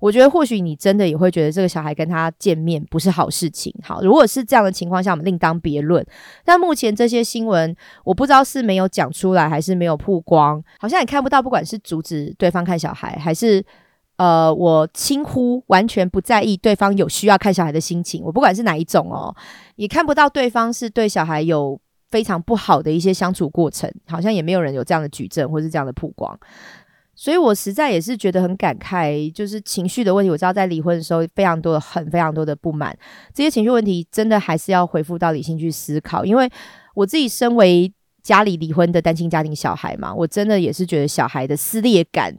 [0.00, 3.72] 我觉得或许你真的也会觉得这个小孩跟他见面不是好事情。
[3.80, 6.04] 好，如果是这样的情况下，我们另当别论。
[6.44, 13.64] 但目前这些新闻，我不知道是没有讲出来，还是没有曝光，好像也看不到，不管是阻止对方看小孩，还是。
[14.22, 18.22] 呃，我轻忽，完全不在意对方有需要看小孩的心情。
[18.22, 19.34] 我不管是哪一种哦，
[19.74, 21.76] 也看不到对方是对小孩有
[22.08, 26.38] 非常不好的一些相处过程，好像也没有人有这样的举证或是这样的曝光。
[27.16, 30.30] 所以我实在也是觉得很感慨，就是情绪的问题。
[30.30, 32.96] 我知道在离婚的时候，非常多的很，非常多的不满，
[33.34, 36.24] 这些情绪问题真的还是要回复到理性去思考。
[36.24, 36.48] 因为
[36.94, 37.92] 我自己身为
[38.22, 42.32] 家里离婚的单亲家庭小孩嘛，我真的也是觉得小孩的撕裂感。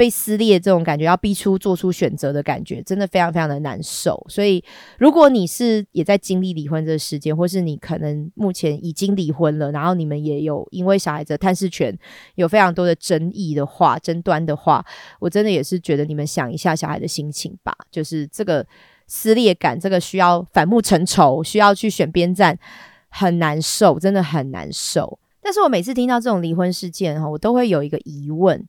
[0.00, 4.18] 被撕裂这种感觉，要逼出做出选择的感觉，真的非常非常的难受。
[4.30, 4.64] 所以，
[4.96, 11.94] 如果你是也在经历离婚这个时间，或是你可能目前已经离婚了，然后你们也有因为小孩子探视权
[12.36, 14.82] 有非常多的争议的话、争端的话，
[15.18, 17.76] 我真的也是觉得你们想一下小孩的心情吧。
[17.90, 18.66] 就是这个
[19.06, 22.58] 撕裂感，这个需要反目成仇，需要去选边站，
[23.10, 25.18] 很难受，真的很难受。
[25.42, 28.66] 但是我每次听到这种离婚事件哈，我都会有一个疑问。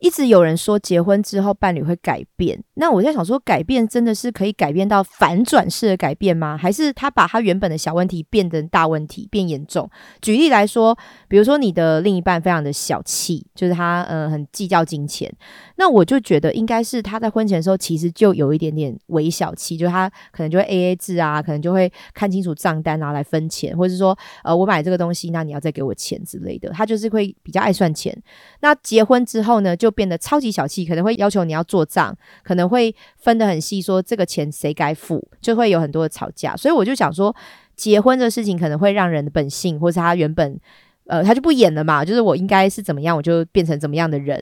[0.00, 6.56] 一直有人说结婚之后伴侣会改变，那我在想说，改变真的是可以改变到反转式的改变吗？
[6.56, 9.88] 还是他把他原本的小问题变成大问题，变严重？
[10.22, 10.96] 举例来说，
[11.28, 15.30] 比如说你的另一半非常的小气，就是他呃很计较金钱，
[15.76, 28.16] 那我就觉得应该是他在婚前的时候其实就有一点点微小气，就是他可能就会 A A 制啊，可能就会看清楚账单拿来分钱，或者是说呃我买这个东西，那你要再给我钱之类的，他就是会比较爱算钱。
[28.60, 36.56] 那结婚之后呢，就变得超级小气，可能会要求你要做账，可能会分得很细，说这个钱谁该付，就会有很多的吵架。
[36.56, 37.34] 所以我就想说，
[37.76, 40.60] 结婚这事情可能会让人的本性，或是他原本。
[41.06, 44.40] 呃，他就不演了嘛，就是我应该是怎么样，我就变成怎么样的人。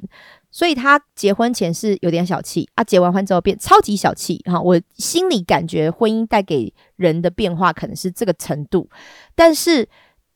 [0.51, 4.61] 所以他结婚前是有点小气啊，结完婚之后变超级小气哈。
[4.61, 8.87] 我心里感觉婚姻带给人的变化可能是这个程度，
[9.35, 9.89] 但是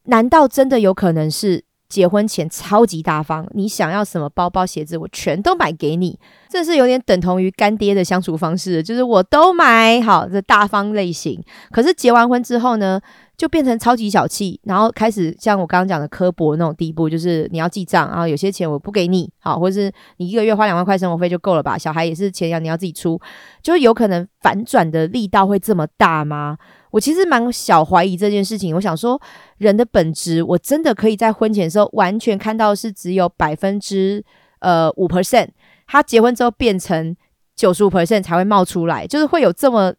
[0.05, 1.63] 难道真的有可能是
[1.93, 3.47] 结婚前超级大方？
[3.53, 6.19] 你想要什么包包、鞋子，我全都买给你，
[6.49, 11.39] 这是有点等同于干爹的相处方式，就是我都买好的大方类型。
[11.71, 12.99] 可是结完婚之后呢？
[13.35, 21.77] 就变成超级小气，然后开始像我刚刚讲的刻薄那种地步，就是你要记账，然后有些钱我不给你，好，或者是你一个月花两万块生活费就够了吧？
[21.77, 23.21] 小孩也是钱要你要自己出，
[23.61, 26.57] 就有可能反转的力道会这么大吗？
[26.93, 28.73] 我其实蛮小怀疑这件事情。
[28.77, 29.21] 我想说，
[29.59, 34.25] 人的本质，我真的可以在婚前的时候完全看到是只有百分之
[34.61, 35.49] 呃五 percent，
[35.89, 37.17] 他结婚之后变成
[37.57, 39.93] 九十五 percent 才会冒出来，就是会有这么。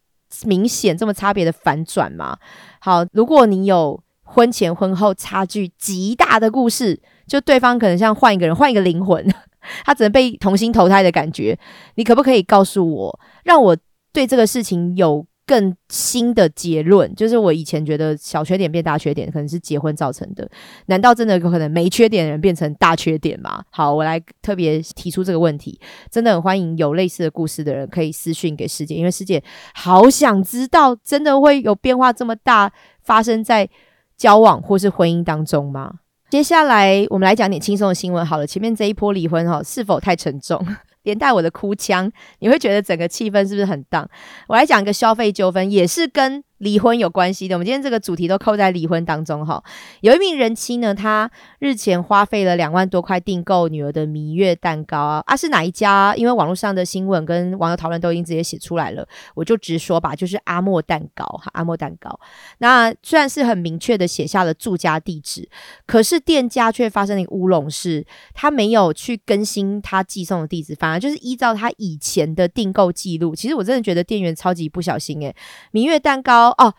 [0.45, 2.35] 明显这么差别的反转吗？
[2.79, 9.23] 好，如果你有婚前婚后差距极大的故事，就对方可能像换一个人，换一个灵魂，
[9.85, 11.55] 他只能被重新投胎的感觉，
[11.97, 13.77] 你可不可以告诉我，让我
[14.11, 15.23] 对这个事情有？
[15.45, 20.49] 更新的结论就是，我以前觉得小缺点变大缺点，可能是结婚造成的。
[20.85, 23.63] 难道真的有可能没缺点的人变成大缺点吗？
[23.69, 25.79] 好，我来特别提出这个问题。
[26.09, 32.71] 真的很欢迎有类似的故事的人可以私讯给师姐，因为师姐好想知道，真的会有变化这么大
[33.01, 33.69] 发生在
[34.15, 35.95] 交往或是婚姻当中吗？
[36.29, 38.25] 接下来我们来讲点轻松的新闻。
[38.25, 40.65] 好了，前面这一波离婚哈，是否太沉重？
[41.03, 44.09] 连带我的哭腔，你会觉得整个气氛是不是很荡？
[44.47, 46.43] 我来讲一个消费纠纷，也是跟。
[46.59, 49.61] 离婚有关系的，我们今天这个主题都扣在离婚当中哈。
[49.99, 51.29] 有一名人妻呢，她
[51.59, 56.15] 日前花费了两万多块订购女儿的蜜月蛋糕啊，啊是哪一家？
[56.15, 62.17] 因为网络上的新闻跟网友讨论都已经直接写出来了，我就直说吧，就是阿莫蛋糕哈，阿莫蛋糕。
[62.59, 65.49] 那虽然是很明确的写下了住家地址，
[65.85, 73.35] 可是店家却发生了一个乌龙，事他没有去更新他寄送的地址，反而就是依照他以前的订购记录。
[73.35, 75.35] 其实我真的觉得店员超级不小心诶，
[75.71, 76.42] 蜜月蛋糕。
[76.51, 76.73] 哦，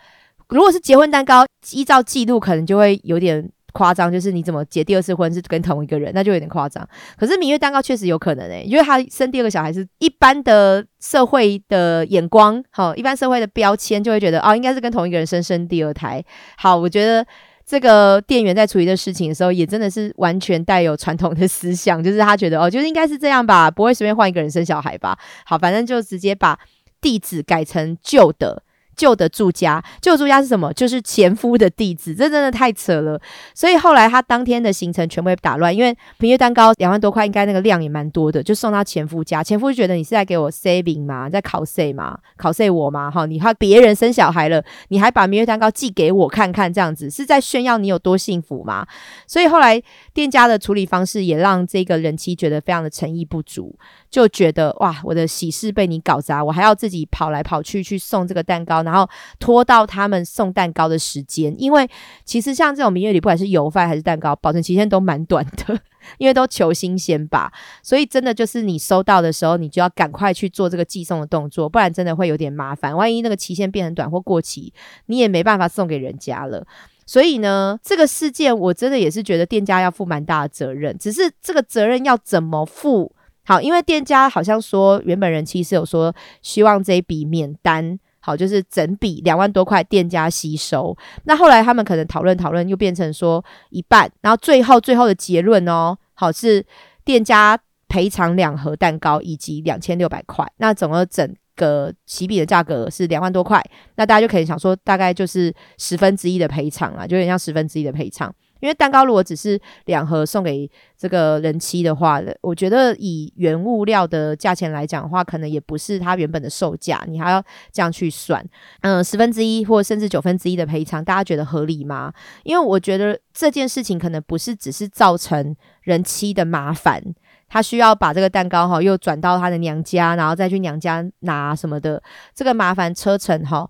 [0.48, 6.86] 如果是结婚蛋糕，依照记录可能就会有点夸张，就是你怎么结第二次婚是跟同一个人，那就有点夸张。
[7.18, 16.24] 可是蜜月蛋糕确实有可能诶，因为他生第二个小孩是一般的社会的眼光，好，一般社会的标签就会觉得哦，应该是跟同一个人生生第二胎。
[16.56, 17.26] 好，我觉得
[17.66, 25.18] 这个店员在处理这事情的时候，也真的是完全带有传统的思想，就是他觉得哦，就是应该是这样吧，不会随便换一个人生小孩吧。
[25.46, 26.56] 好，反正就直接把
[27.00, 28.62] 地址改成旧的。
[28.96, 30.72] 旧的住家，旧住家是什么？
[30.72, 33.20] 就是前夫的地址，这真的太扯了。
[33.54, 39.42] 所以后来他当天的行程全部被打乱，因为平月蛋糕两万多块，应该那个量也蛮多的，就送到前夫家。
[39.42, 41.28] 前夫就觉得你是在给我 saving 吗？
[41.28, 42.18] 在考 s a 吗？
[42.36, 43.10] 考 s a 我吗？
[43.10, 48.86] 哈，你还别人生小孩了，你还把明月蛋糕寄给我看看，这样子是在炫耀你有多幸福吗？
[49.26, 49.82] 所以后来
[50.12, 53.74] 店家的处理方式也让这个人妻觉得非常的诚意不足，
[54.10, 58.83] 就觉得哇，我的喜事被你搞砸，我还要自己跑来跑去去送这个蛋糕。
[58.84, 59.08] 然后
[59.38, 61.88] 拖到他们送蛋糕的时间，因为
[62.24, 65.78] 其实像这种明月礼，不管是油饭还是蛋糕，保存期限都蛮短的，
[66.18, 67.52] 因为都求新鲜吧。
[67.82, 72.96] 所以真的就是你收到的时候，你就要赶快去做这个寄送的动作，不然真的会有点麻烦。
[72.96, 74.72] 万一那个期限变很短或过期，
[75.06, 76.66] 你也没办法送给人家了。
[77.06, 83.14] 所以呢，这个事件我真的也是觉得店家要负蛮大的责任，只是这个责任要怎么负？
[83.46, 87.98] 好，因为店家好像说原本人其实有说希望这一笔免单。
[88.24, 90.96] 好，就是整笔两万多块，店家吸收。
[91.24, 96.64] 那后来他们可能讨论讨论，又变成说一半，然后最后最后的结论哦，好是
[97.04, 100.50] 店家赔偿两盒蛋糕以及两千六百块。
[100.56, 103.62] 那整个整个起笔的价格是两万多块，
[103.96, 108.34] 那大家就可以想说，大概就是十分之一的赔偿啊，就有点像十分之一的赔偿。
[108.64, 118.42] 因为蛋糕如果只是两盒送给这个人妻的话，我觉得以原物料的价钱来讲的话，可能也不是它原本的售价，你还要这样去算。
[118.80, 122.10] 嗯，十分之一或甚至九分之一的赔偿，大家觉得合理吗？
[122.42, 127.02] 因为我觉得这件事情可能不是只是造成人妻的麻烦，
[127.46, 132.02] 他需要把这个蛋糕哈又转到他的娘家，然后再去娘家拿什么的，
[132.34, 133.68] 这个麻烦车程哈。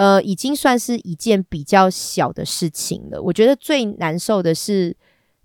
[0.00, 3.20] 呃，已经算是一件比较小的事情了。
[3.20, 4.96] 我觉得最难受的是，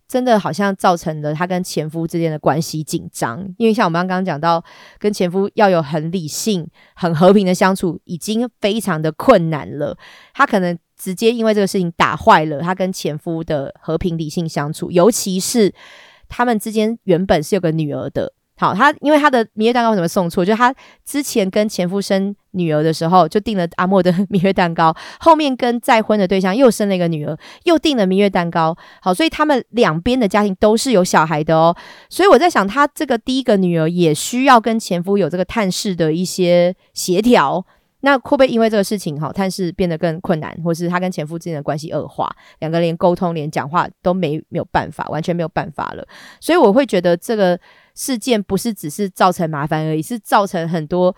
[0.08, 3.46] 真的好像造成了他跟前夫之间的关系紧张。
[3.58, 4.64] 因为像我们刚刚讲到，
[4.98, 9.98] 跟前夫要有很理性、很和平的相处，已经非常的困难了。
[10.34, 15.74] 他可能直接因为这个事情打坏了他跟前夫的和平理性相处，尤其是
[16.30, 18.32] 他们之间原本是有个女儿的。
[18.58, 20.46] 好，他因为他的蜜月蛋糕为什么送错？
[20.46, 28.76] 就他之前跟前夫生女儿的时候就订了阿莫的 蜜月蛋糕，后面跟再婚的对象又生了一个女儿，又订了蜜月蛋糕。
[29.02, 31.76] 好，所以他们两边的家庭都是有小孩的哦。
[32.10, 37.66] 所以我在想，他这个第一个女儿也需要跟前夫有这个探视的一些协调。
[38.02, 42.30] 那会不会因为这个事情，哈，探视变得更困难，或是他跟前夫之间的关系恶化，
[42.60, 46.08] 两个连沟通、连讲话都没没有办法，完全没有办法了。
[46.40, 47.60] 所以我会觉得这个
[47.96, 51.16] 事件不是只是造成麻烦而已，是造成很多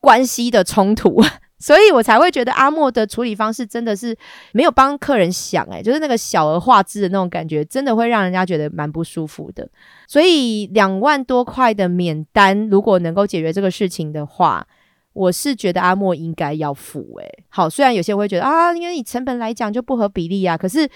[0.00, 1.22] 关系的冲突，
[1.60, 4.16] 所以我才会觉得阿莫的处理方式真的是
[4.52, 9.68] 没有帮客人想，诶，就是那个小而化之的那种感觉，真的会让人家觉得蛮不舒服的。
[10.08, 14.66] 所以两万多块的免单，如果能够解决这个事情的话。
[15.14, 20.88] 我是觉得阿莫应该要付诶，好，虽然有些人会觉得啊，因为以成本来讲就不合比例啊，可是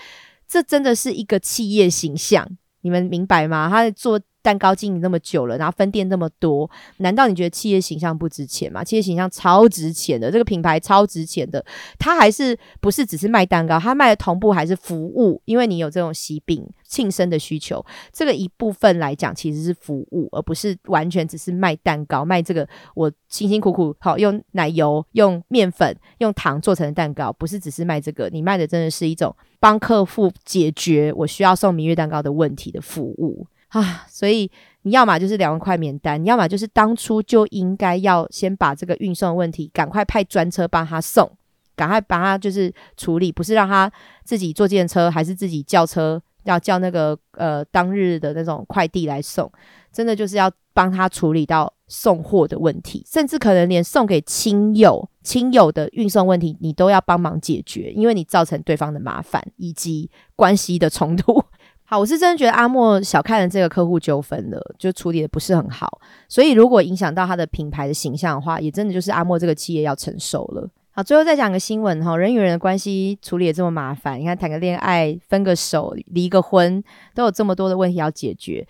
[0.48, 2.48] 这真的是一个企业形象，
[2.80, 3.68] 你们明白吗？
[3.70, 4.18] 他做。
[4.46, 8.84] 蛋糕经营那么久了，然后分店那么多，难道你觉得企业形象不值钱吗？
[8.84, 11.64] 企业形象超值钱的，这个品牌超值钱的，
[11.98, 13.76] 它还是不是只是卖蛋糕？
[13.76, 15.42] 它卖的同步还是服务？
[15.46, 33.44] 因为你有这种喜饼庆生的需求，这个一部分来讲其实是服务，而不是完全只是卖蛋糕，卖这个我辛辛苦苦好用奶油、用面粉、用糖做成的蛋糕，不是只是卖这个，你卖的真的是一种帮客户解决我需要送明月蛋糕的问题的服务。
[33.78, 34.50] 啊，所以
[34.82, 41.30] 你要么就是两万块免单，你要么就是当初就应该要先把这个运送问题赶快派专车帮他送，
[41.74, 43.92] 赶快把他就是处理，不是让他
[44.24, 49.52] 自己坐电车，还是自己叫车，要叫那个呃当日的那种快递来送，
[49.92, 61.44] 真的就是要帮他处理到送货的问题，甚至可能连送给亲友亲友的运送问题，你都要帮忙解决，因为你造成对方的麻烦以及关系的冲突。
[61.88, 70.68] 好，我是真的觉得阿莫小看了这个客户纠纷了，就处理的不是很好，所以如果影响到他的品牌的形象的话，也真的就是阿莫这个企业要承受了。
[70.90, 76.82] 好，最后再讲个新闻哈，人与人的关系处理的这么麻烦，你看谈个恋爱、分个手、离个婚，
[77.14, 78.66] 都有这么多的问题要解决。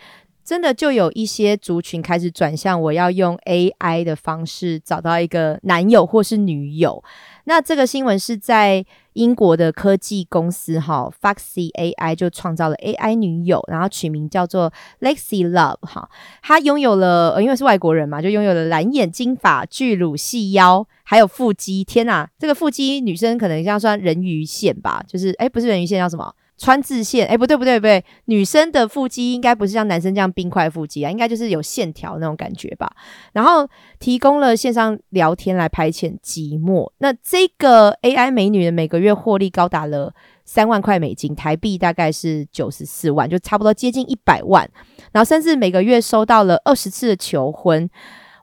[0.47, 7.03] 真的就有一些族群开始转向，我要用 AI 的方式找到一个男友或是女友。
[7.45, 8.85] 那这个新闻是在
[9.15, 16.09] 英国的科技公司哈，Foxy AI 就创造了 AI 女友，然后取名叫做 Lexi Love 哈。
[16.43, 21.83] 她拥有了，呃，因为是外国人嘛，就拥有了蓝眼、金发、巨乳、细腰，还有腹肌。
[21.83, 25.03] 天哪，这个腹肌女生可能要算人鱼线吧？
[25.09, 26.33] 就是，哎，不是人鱼线，叫什么？
[26.59, 32.91] 川字线，哎，不对不对不对，女生的腹肌应该不是像男生这样冰块腹肌啊，应该就是有线条那种感觉吧。
[33.33, 36.91] 然后提供了线上聊天来排遣寂寞。
[36.99, 44.69] 那这个 AI 美女的每个月获利高达了三万块美金，台币大概是九十四万，就差不多接近一百万。
[45.13, 47.89] 然后甚至每个月收到了二十次的求婚。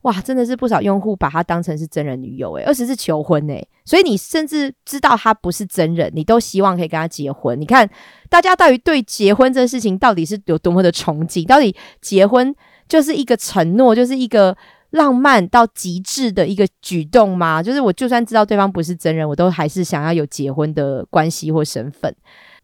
[0.04, 7.60] 哇，真的是不少用户把她当成是真人女友诶，二十次求婚诶，所以你甚至知道她不是真人，你都希望可以跟她结婚。
[7.60, 7.90] 你看，
[8.30, 11.48] 大家到底对结婚这事情到底是有多么的憧憬？
[11.48, 12.54] 到底结婚
[12.88, 14.56] 就是一个承诺，就是一个
[14.92, 17.64] 浪漫到极致的一个举动吗？
[17.64, 22.14] 就是我就算知道对方不是真人，我都还是想要有结婚的关系或身份。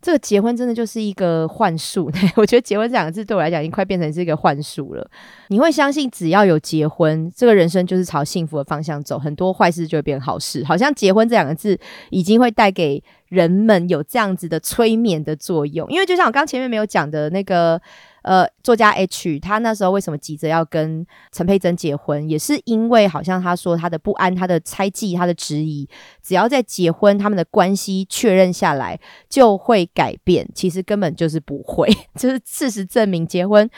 [0.01, 5.09] 这个结婚真的就是一个幻术， 我觉得结婚这两个字对我来讲已经快变成是一个幻术了。
[5.49, 10.63] 你会相信只要有结婚，这个人生就是朝幸福的方向走，很多坏事就会变好事。
[10.63, 11.77] 好像结婚这两个字
[12.11, 17.81] 已经会带给人们有这样子的催眠的作用，因为就像我刚前面没有讲的那个。
[18.21, 25.87] 呃，作家 H，他那时候为什么急着要跟陈佩珍结婚，也是因为好像他说他的不安、他的猜忌、他的质疑，
[26.21, 28.99] 只要在结婚，他们的关系确认下来
[29.29, 30.47] 就会改变。
[30.53, 33.69] 其实根本就是不会， 就是事实证明，结婚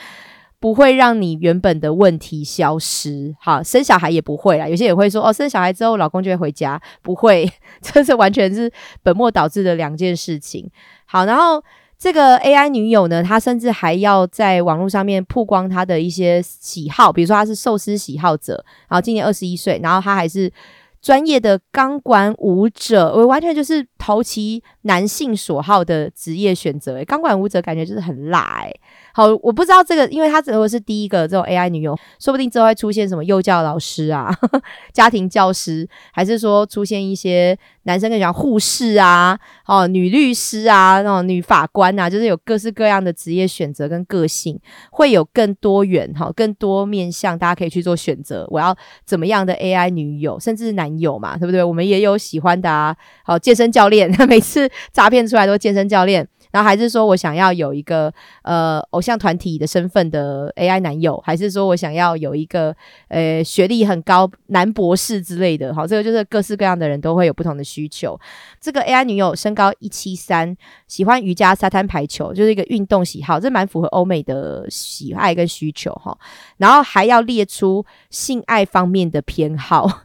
[0.58, 3.34] 不会让你原本的问题消失。
[3.40, 4.66] 好，生小孩也不会啦。
[4.66, 7.48] 有些人会说，哦，生小孩之后老公就会回家，不会，
[7.80, 8.72] 这是完全是
[9.02, 10.68] 本末倒置的两件事情。
[11.06, 11.62] 好，然后。
[12.02, 20.52] 这个 AI 女友呢，她甚至还要在网络上面曝光她的一些喜好，比如说她是寿司喜好者，然后今年二十一岁，然后她还是
[21.00, 26.96] 专业的钢管舞者，我完全就是投其男性所好的职业选择。
[26.96, 28.80] 诶，钢管舞者感觉就是很辣诶。
[29.14, 34.34] 好，我不知道这个，因为他如果是第一个这种 AI 女友，说不定之后会出现什么幼教老师啊、
[34.92, 44.58] 家庭教师，还是说出现一些男生更喜欢护士啊、哦女律师啊、那种女法官啊，就是有各式各样的职业选择跟个性，
[44.90, 48.46] 会有更多元哈、更多面向，大家可以去做选择。
[48.50, 48.74] 我要
[49.04, 51.62] 怎么样的 AI 女友，甚至是男友嘛，对不对？
[51.62, 53.91] 我们也有喜欢的啊，好健身教练，
[54.28, 56.26] 每次诈骗出来都健身教练。
[56.50, 58.12] 然后还是说我想要有一个
[58.42, 62.76] 呃偶像团体的身份的 AI 男友，还是说我想要有一个
[63.08, 65.74] 呃学历很高男博士之类的？
[65.74, 68.20] 好，这个就是各式各样的人都会有不同的需求。
[68.60, 70.54] 这个 AI 女友身高一七三，
[70.86, 76.14] 喜欢瑜伽、沙滩排球，就是一个运动喜好，这蛮符合欧美的喜爱跟需求哈。
[76.58, 80.02] 然后还要列出性爱方面的偏好。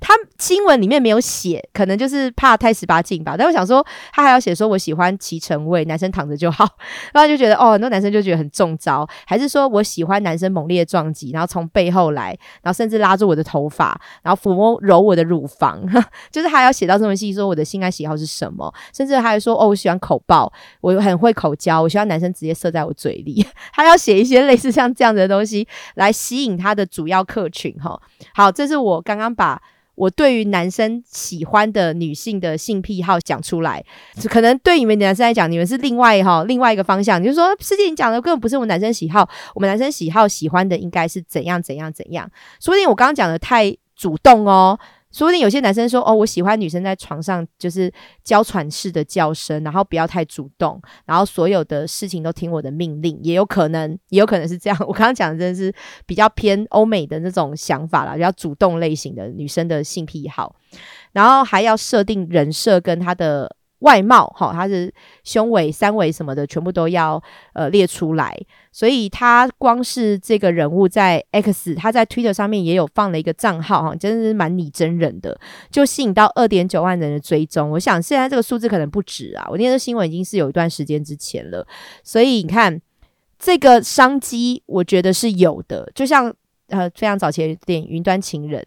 [0.00, 3.34] 他新闻里面没有写，可能就是怕太十八禁吧。
[3.36, 6.66] 但我想说，他还要写说我喜欢骑乘位，男生躺着就好。
[7.12, 9.08] 然后就觉得哦，很多男生就觉得很中招。
[9.26, 15.82] 还是说我喜欢男生猛烈撞击，然后从背后来，然后甚至拉住我的头发，然后抚摸揉我的乳房，
[16.30, 18.72] 就是还要写到这么细，说我的性爱喜好是什么。
[18.92, 23.46] 甚至他还说哦，我喜欢口爆，我很会口交，我喜欢男生直接射在我嘴里。
[23.72, 28.00] 他要写一些类似像这样子的东西来吸引他的主要客群哈。
[28.34, 29.60] 好，这是我刚刚把。
[29.94, 33.84] 我对于男生喜欢的女性的性癖好讲出来，
[34.28, 37.20] 可能对你们男生来讲，你们是另外哈另外一个方向。
[37.22, 42.30] 你就说，师姐你讲的根本不是我们男生喜好，我们男生喜好喜欢的应该是怎样怎样怎样。
[42.60, 44.78] 说不定我刚刚讲的太主动哦。
[45.12, 47.92] 说不定有些男生说：“哦，我喜欢女生在床上就是
[48.24, 54.76] 娇喘式的叫声，然后不要太主动，然后所有的事情都听我的命令。”也有可能， 也有可能是这样。
[54.88, 55.72] 我刚刚讲的真的是
[56.06, 60.56] 比较偏欧美的那种想法啦，比较主动类型的女生的性癖好，
[61.12, 63.54] 然后还要设定人设跟她的。
[63.82, 64.92] 外貌哈，他是
[65.22, 67.22] 胸围、三围什么的，全部都要
[67.52, 68.36] 呃列出来。
[68.72, 75.38] 所以他光是这个人物在 X，他在 Twitter 上面也有放了一个账号哈，真的是蛮拟真人的，
[75.70, 77.70] 就吸引到二点九万人的追踪。
[77.70, 81.66] 我想现在这个数字可能不止啊，我念的新闻已经是有一段时间之前了。
[82.02, 82.80] 所以你看
[83.38, 86.34] 这个商机，我觉得是有的，就像。
[86.72, 88.60] 呃，非常早期的电影《云端情人》，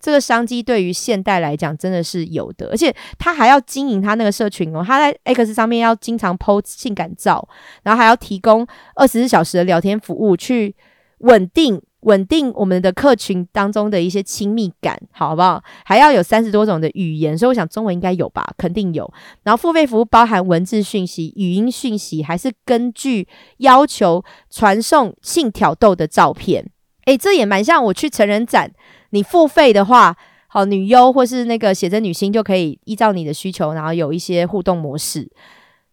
[0.00, 7.48] 这个商机对于现代来讲真的是有的，而且他还要经营他那个社群哦，他在 X 上面要经常 PO 性感照，
[7.84, 8.66] 然后还要提供
[8.96, 10.74] 二十四小时的聊天服务，去
[11.18, 15.62] 稳定稳定我们的客群当中的一些亲密感，好不好？
[15.84, 19.08] 还要有三十多种的语言，所以我想中文应该有吧，肯定有。
[19.44, 23.28] 然后付费服务包含文字讯息、语音讯息，还是根据
[23.58, 26.68] 要求传送性挑逗的照片。
[27.04, 28.70] 哎，这也蛮像我去成人展，
[29.10, 30.16] 你付费的话，
[30.48, 35.30] 好女优或是那个写真女星就可以依照你的需求，然后有一些互动模式。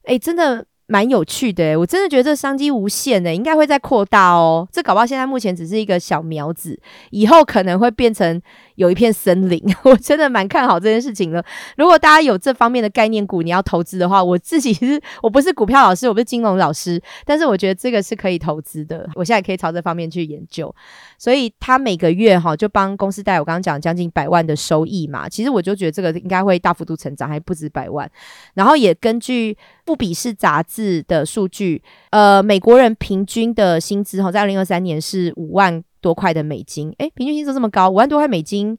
[0.03, 0.65] 哎，真的。
[0.91, 4.67] 蛮有趣的，我真的觉得这商机无限的，应该会再扩大哦。
[4.71, 6.81] 这搞不好现在目前只是一个小苗子，
[7.11, 8.41] 以后可能会变成
[8.79, 9.61] 有一片森林。
[9.83, 11.43] 我真的蛮看好这件事情的。
[11.77, 19.07] 如果大家有这方面的概念股，你要投资的话，我自己是 我不是股票老师，我不是金融老师，但是我觉得这个是可以投资的。
[19.15, 20.73] 我现在可以朝这方面去研究。
[21.17, 28.09] 所以他每个月哈就帮公司带我刚刚讲将近百万的收益嘛，其实我就觉得这个应该会大幅度成长，还不止百万。
[28.53, 30.79] 然后也根据富比士杂志。
[31.09, 31.81] 的数据，
[32.11, 38.77] 呃，美国人平均的薪资哈，在二零二三年是五万多块的美金，诶，平均薪资这么高，五万多块美金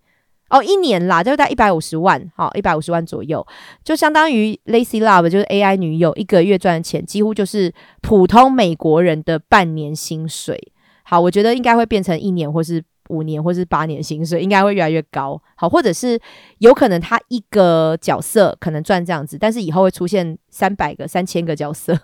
[0.49, 3.47] 哦，一年啦，就在一百五十万，好，一百五十万左右，
[3.85, 10.73] 就相当于 Lacy Love 就是 AI 女友一个月赚的钱，几乎就是普通美国人的半年薪水。
[11.03, 12.83] 好，我觉得应该会变成一年或是。
[13.11, 16.17] 五年或是八年薪水应该会越来越高，好，或者是
[16.59, 21.99] 有可能他一个角色可能赚这样子，但是以后会出现三百个、三千个角色，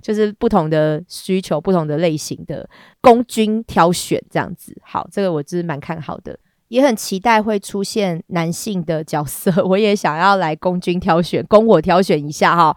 [0.00, 2.68] 就是不同的需求、不同的类型的
[3.00, 4.76] 公君挑选这样子。
[4.82, 6.38] 好，这个我是蛮看好的。
[6.68, 12.74] 也很期待会出现男性的角色， 我也想要来供君挑选，供我挑选一下哈。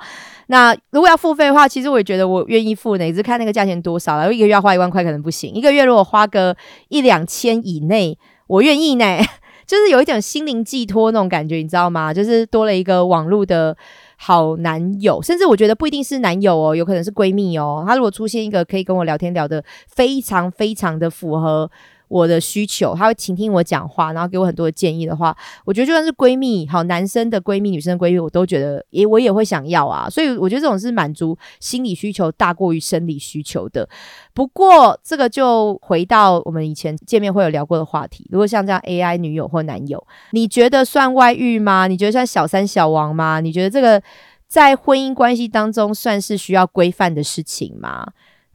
[0.48, 4.34] 那如果要付费的话，其实我也觉得我愿意付呢，只是看那个价钱多少了。
[4.34, 6.58] 一个月要花一万块可能不行，一个月如果花个
[6.90, 9.06] 一两千以内，我愿意呢。
[9.66, 12.14] 就是有一点心灵寄托那种感觉，你知道吗？
[12.14, 13.76] 就是多了一个网络的
[14.18, 17.84] 好男友，甚至我觉得不一定是男友哦，有可能是闺蜜哦。
[17.88, 21.70] 她如果出现一个可以跟我聊天聊的非常非常的符合。
[22.08, 30.10] 我的需求，他会倾听我讲话，然后给我很多的建议的话，我觉得就算是闺蜜，好男生的闺蜜、女生的闺蜜，我都觉得也我也会想要啊。
[30.10, 33.88] 所以我觉得这种是满足心理需求大过于生理需求的。
[34.34, 41.88] 不过这个就回到我们以前见面会有聊过的话题，如果像这样 AI 女友或男友，你觉得算外遇吗？
[41.88, 43.40] 你觉得算小三小王吗？
[43.40, 44.02] 你觉得这个
[44.48, 48.06] 在婚姻关系当中算是需要规范的事情吗？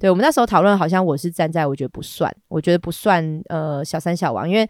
[0.00, 4.68] 对我们那时候讨论，好像我是站在我觉得不算，我觉得不算呃小三小王，因为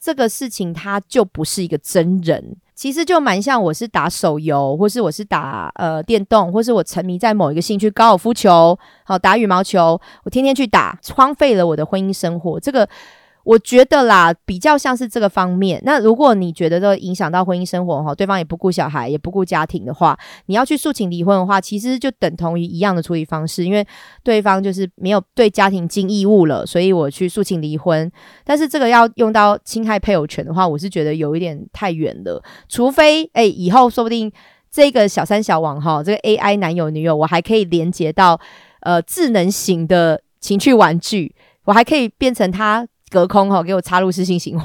[0.00, 12.58] 这个事情它就不是一个真人，其实就蛮像我是打手游，或是我是打呃电动，或是我沉迷在某一个兴趣高尔夫球，好打羽毛球，我天天去打，荒废了我的婚姻生活。
[12.58, 12.88] 这个
[13.44, 15.82] 我觉得啦，比较像是这个方面。
[15.84, 20.16] 那如果你觉得这影响到婚姻生活哈，对方也不顾小孩，也不顾家庭的话，
[20.46, 23.84] 你要去诉请离婚的话，其实就等同于一样的处理方式，因为
[24.22, 28.10] 对方就是没有对家庭尽义务了，所以我去诉请离婚。
[28.44, 32.40] 但是这个要用到侵害配偶权的话，我是觉得有一点太远了。
[32.68, 34.30] 除非哎，以后说不定
[34.70, 38.40] 这个小三小王哈，这个 AI 男友女友，我还可以连接到
[38.82, 42.86] 呃智能型的情趣玩具，我还可以变成他。
[43.12, 44.62] 隔空哈，给我插入私信行为，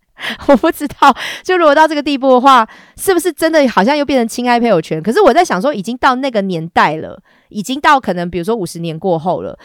[0.48, 1.14] 我不知道。
[1.44, 2.66] 就如果到这个地步的话，
[2.96, 5.02] 是不是真的好像又变成侵害配偶权？
[5.02, 9.58] 可是我在想说，已经到那个年代了，已经到可能比如说五十年过后了，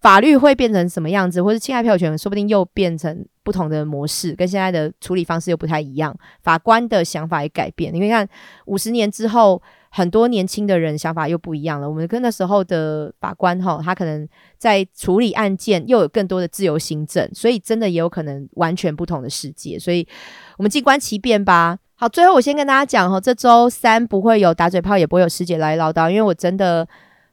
[0.00, 6.16] 法律会变成什么样子，或者侵害配偶权，说不定又变成不同的模式，跟现在的处理方式又不太一样。
[6.42, 8.28] 法官的想法也改变，你可以看
[8.66, 9.60] 五十年之后。
[9.94, 11.86] 很多年轻的人想法又不一样了。
[11.88, 19.78] 我们跟那时候的法官哈，他可能在处理案件又有更多的自由行政，所以真的也有可能完全不同的世界。
[19.78, 20.08] 所以
[20.56, 21.78] 我们静观其变吧。
[21.94, 26.88] 好，最后我先跟大家讲哈，这周三不会有打嘴炮，也不会有师姐来唠叨，因为我真的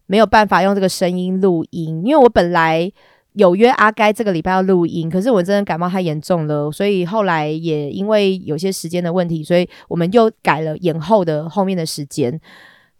[0.05, 2.91] 没有办法用这个声音录音，因为我本来。
[3.33, 12.39] 有约阿该这个礼拜要录音，可是我真的感冒太严重了，所以后来也因为有些时间的问题，所以我们又改了延后的后面的时间。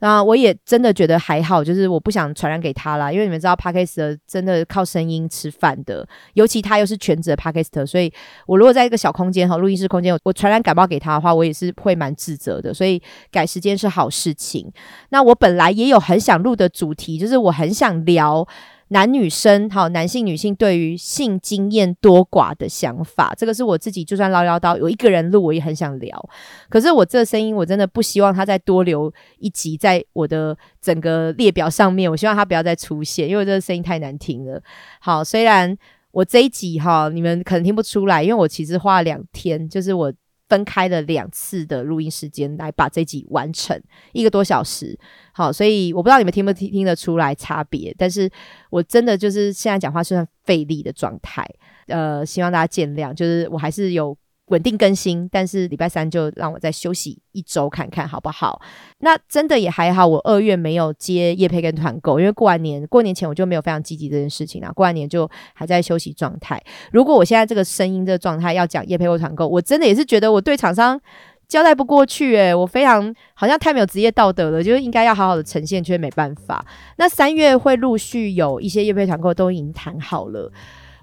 [0.01, 8.09] 那我也真的觉得还好，就是我不想传染给他啦，因为你们知道 p a k i s t 真的靠声音吃饭的，尤其他又是全职的 p a k i s t 所以
[8.47, 12.73] 我如果在一个小空间哈，录音室空间，我传染感冒给他的话，我也是会蛮自责的。
[12.73, 14.71] 所以改时间是好事情。
[15.09, 18.47] 那我本来也有很想录的主题，就是我很想聊。
[18.89, 26.29] 男女生，好，男性、女性对于性经验多寡的想法，这个是我自己就算唠唠叨，有一个人录，我也很想聊。
[26.69, 32.09] 可是我这声音，我真的不希望他再多留一集在我的整个列表上面。
[32.09, 34.61] 我希望他不要再出现，因为这个声音太难听了。
[34.99, 35.77] 好，虽然
[36.11, 40.13] 我这一集哈，你们可能听不出来，因为我其实花了两天，就是我。
[40.49, 43.81] 分开了两次的录音时间来把这集完成
[44.11, 44.99] 一个多小时，
[45.31, 48.29] 好，所以我不知道你们听不听听得出来差别，但是
[48.69, 51.45] 我真的就是现在讲话是很费力的状态，
[51.87, 54.17] 呃，希望大家见谅，就是我还是有。
[54.49, 58.61] 稳定更新，但是礼拜三就让我再休息一周看看好不好？
[58.99, 64.71] 那真的也还好，我二月没有接夜配跟团购，因为过完年过年前我就没有非常积极这件事情啊。
[64.71, 66.61] 过完年就还在休息状态。
[66.91, 70.99] 如果我现在这个声音这个状态要讲夜配或团购，我真的也是觉得我对厂商
[71.47, 76.63] 交代不过去诶，我非常好像太没有职业道德了，就是应该要好好的呈现，却没办法。
[76.97, 80.51] 那三月会陆续有一些业配团购都已经谈好了。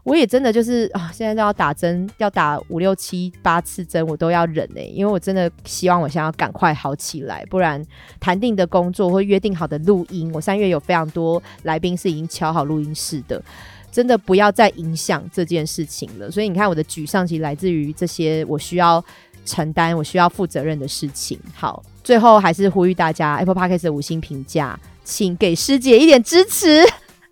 [0.07, 7.85] 我也真的就是啊，现在都要打针，要打五六七八次针，我都要忍哎，因为我真的希望我现在要赶快好起来，不然
[8.21, 13.43] 谈定的工作或约定好的录音，我三月有非常多来宾是已经敲好录音室的，
[13.91, 16.31] 真的不要再影响这件事情了。
[16.31, 19.05] 所以你看，我的沮丧其实来自于这些我需要
[19.45, 21.37] 承担、我需要负责任的事情。
[21.53, 26.85] 好，最后还是呼吁大家，Apple Podcast 的五星评价，请给师姐一点支持。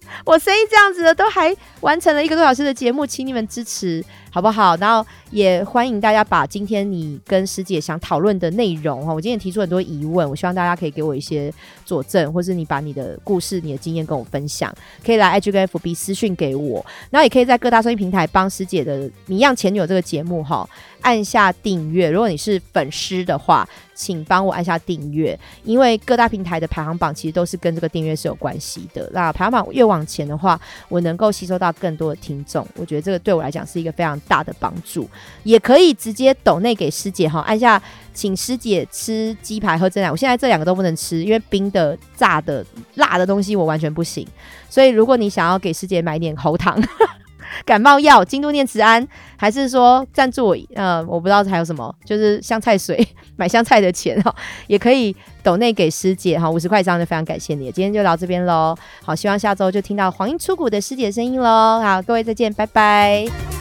[0.24, 4.05] 我生意这样子的，都还完成了一个多小时的节目，请你们支持。
[4.35, 4.74] 好不好？
[4.78, 11.55] 然后也欢迎大家把今天你跟师姐想讨论的内容哈，我今天提出很多疑问，我希望大家可以给我一些
[11.85, 14.74] 佐证，或是你把你的故事、你的经验跟我分享，
[15.06, 20.69] 可以来 H 跟 FB 私讯给我，然后也可以在各大收音平台帮师姐的《谜样前女友》这个节目哈
[21.02, 22.11] 按下订阅。
[22.11, 29.09] 如果你是粉丝的话，请帮我按下订阅，因为各大平台的排行榜其实都是跟这个订阅是有关系的。
[29.12, 34.20] 那排行榜越往前的话，我能够吸收到更多的听众，我觉得这个对我来讲是一个非常。
[34.29, 35.09] 大的帮助，
[35.43, 37.81] 也可以直接抖内给师姐哈，按下
[38.13, 40.11] 请师姐吃鸡排喝真奶。
[40.11, 42.65] 我现在这两个都不能吃，因为冰的、炸的、
[42.95, 44.27] 辣的东西我完全不行。
[44.69, 46.81] 所以如果你想要给师姐买点喉糖、
[47.65, 49.07] 感冒药、京都念慈庵，
[49.37, 53.07] 还是说赞助我，呃，我不知道还有什么，就是香菜水
[53.37, 54.35] 买香菜的钱哈，
[54.67, 57.71] 也可以抖内给师姐哈，五十块一张就非常感谢你。
[57.71, 58.75] 今天就到这边喽，
[59.05, 61.81] 好，希望下周就听到黄莺出谷的师姐声音喽。
[61.81, 63.53] 好，各位再见，拜拜。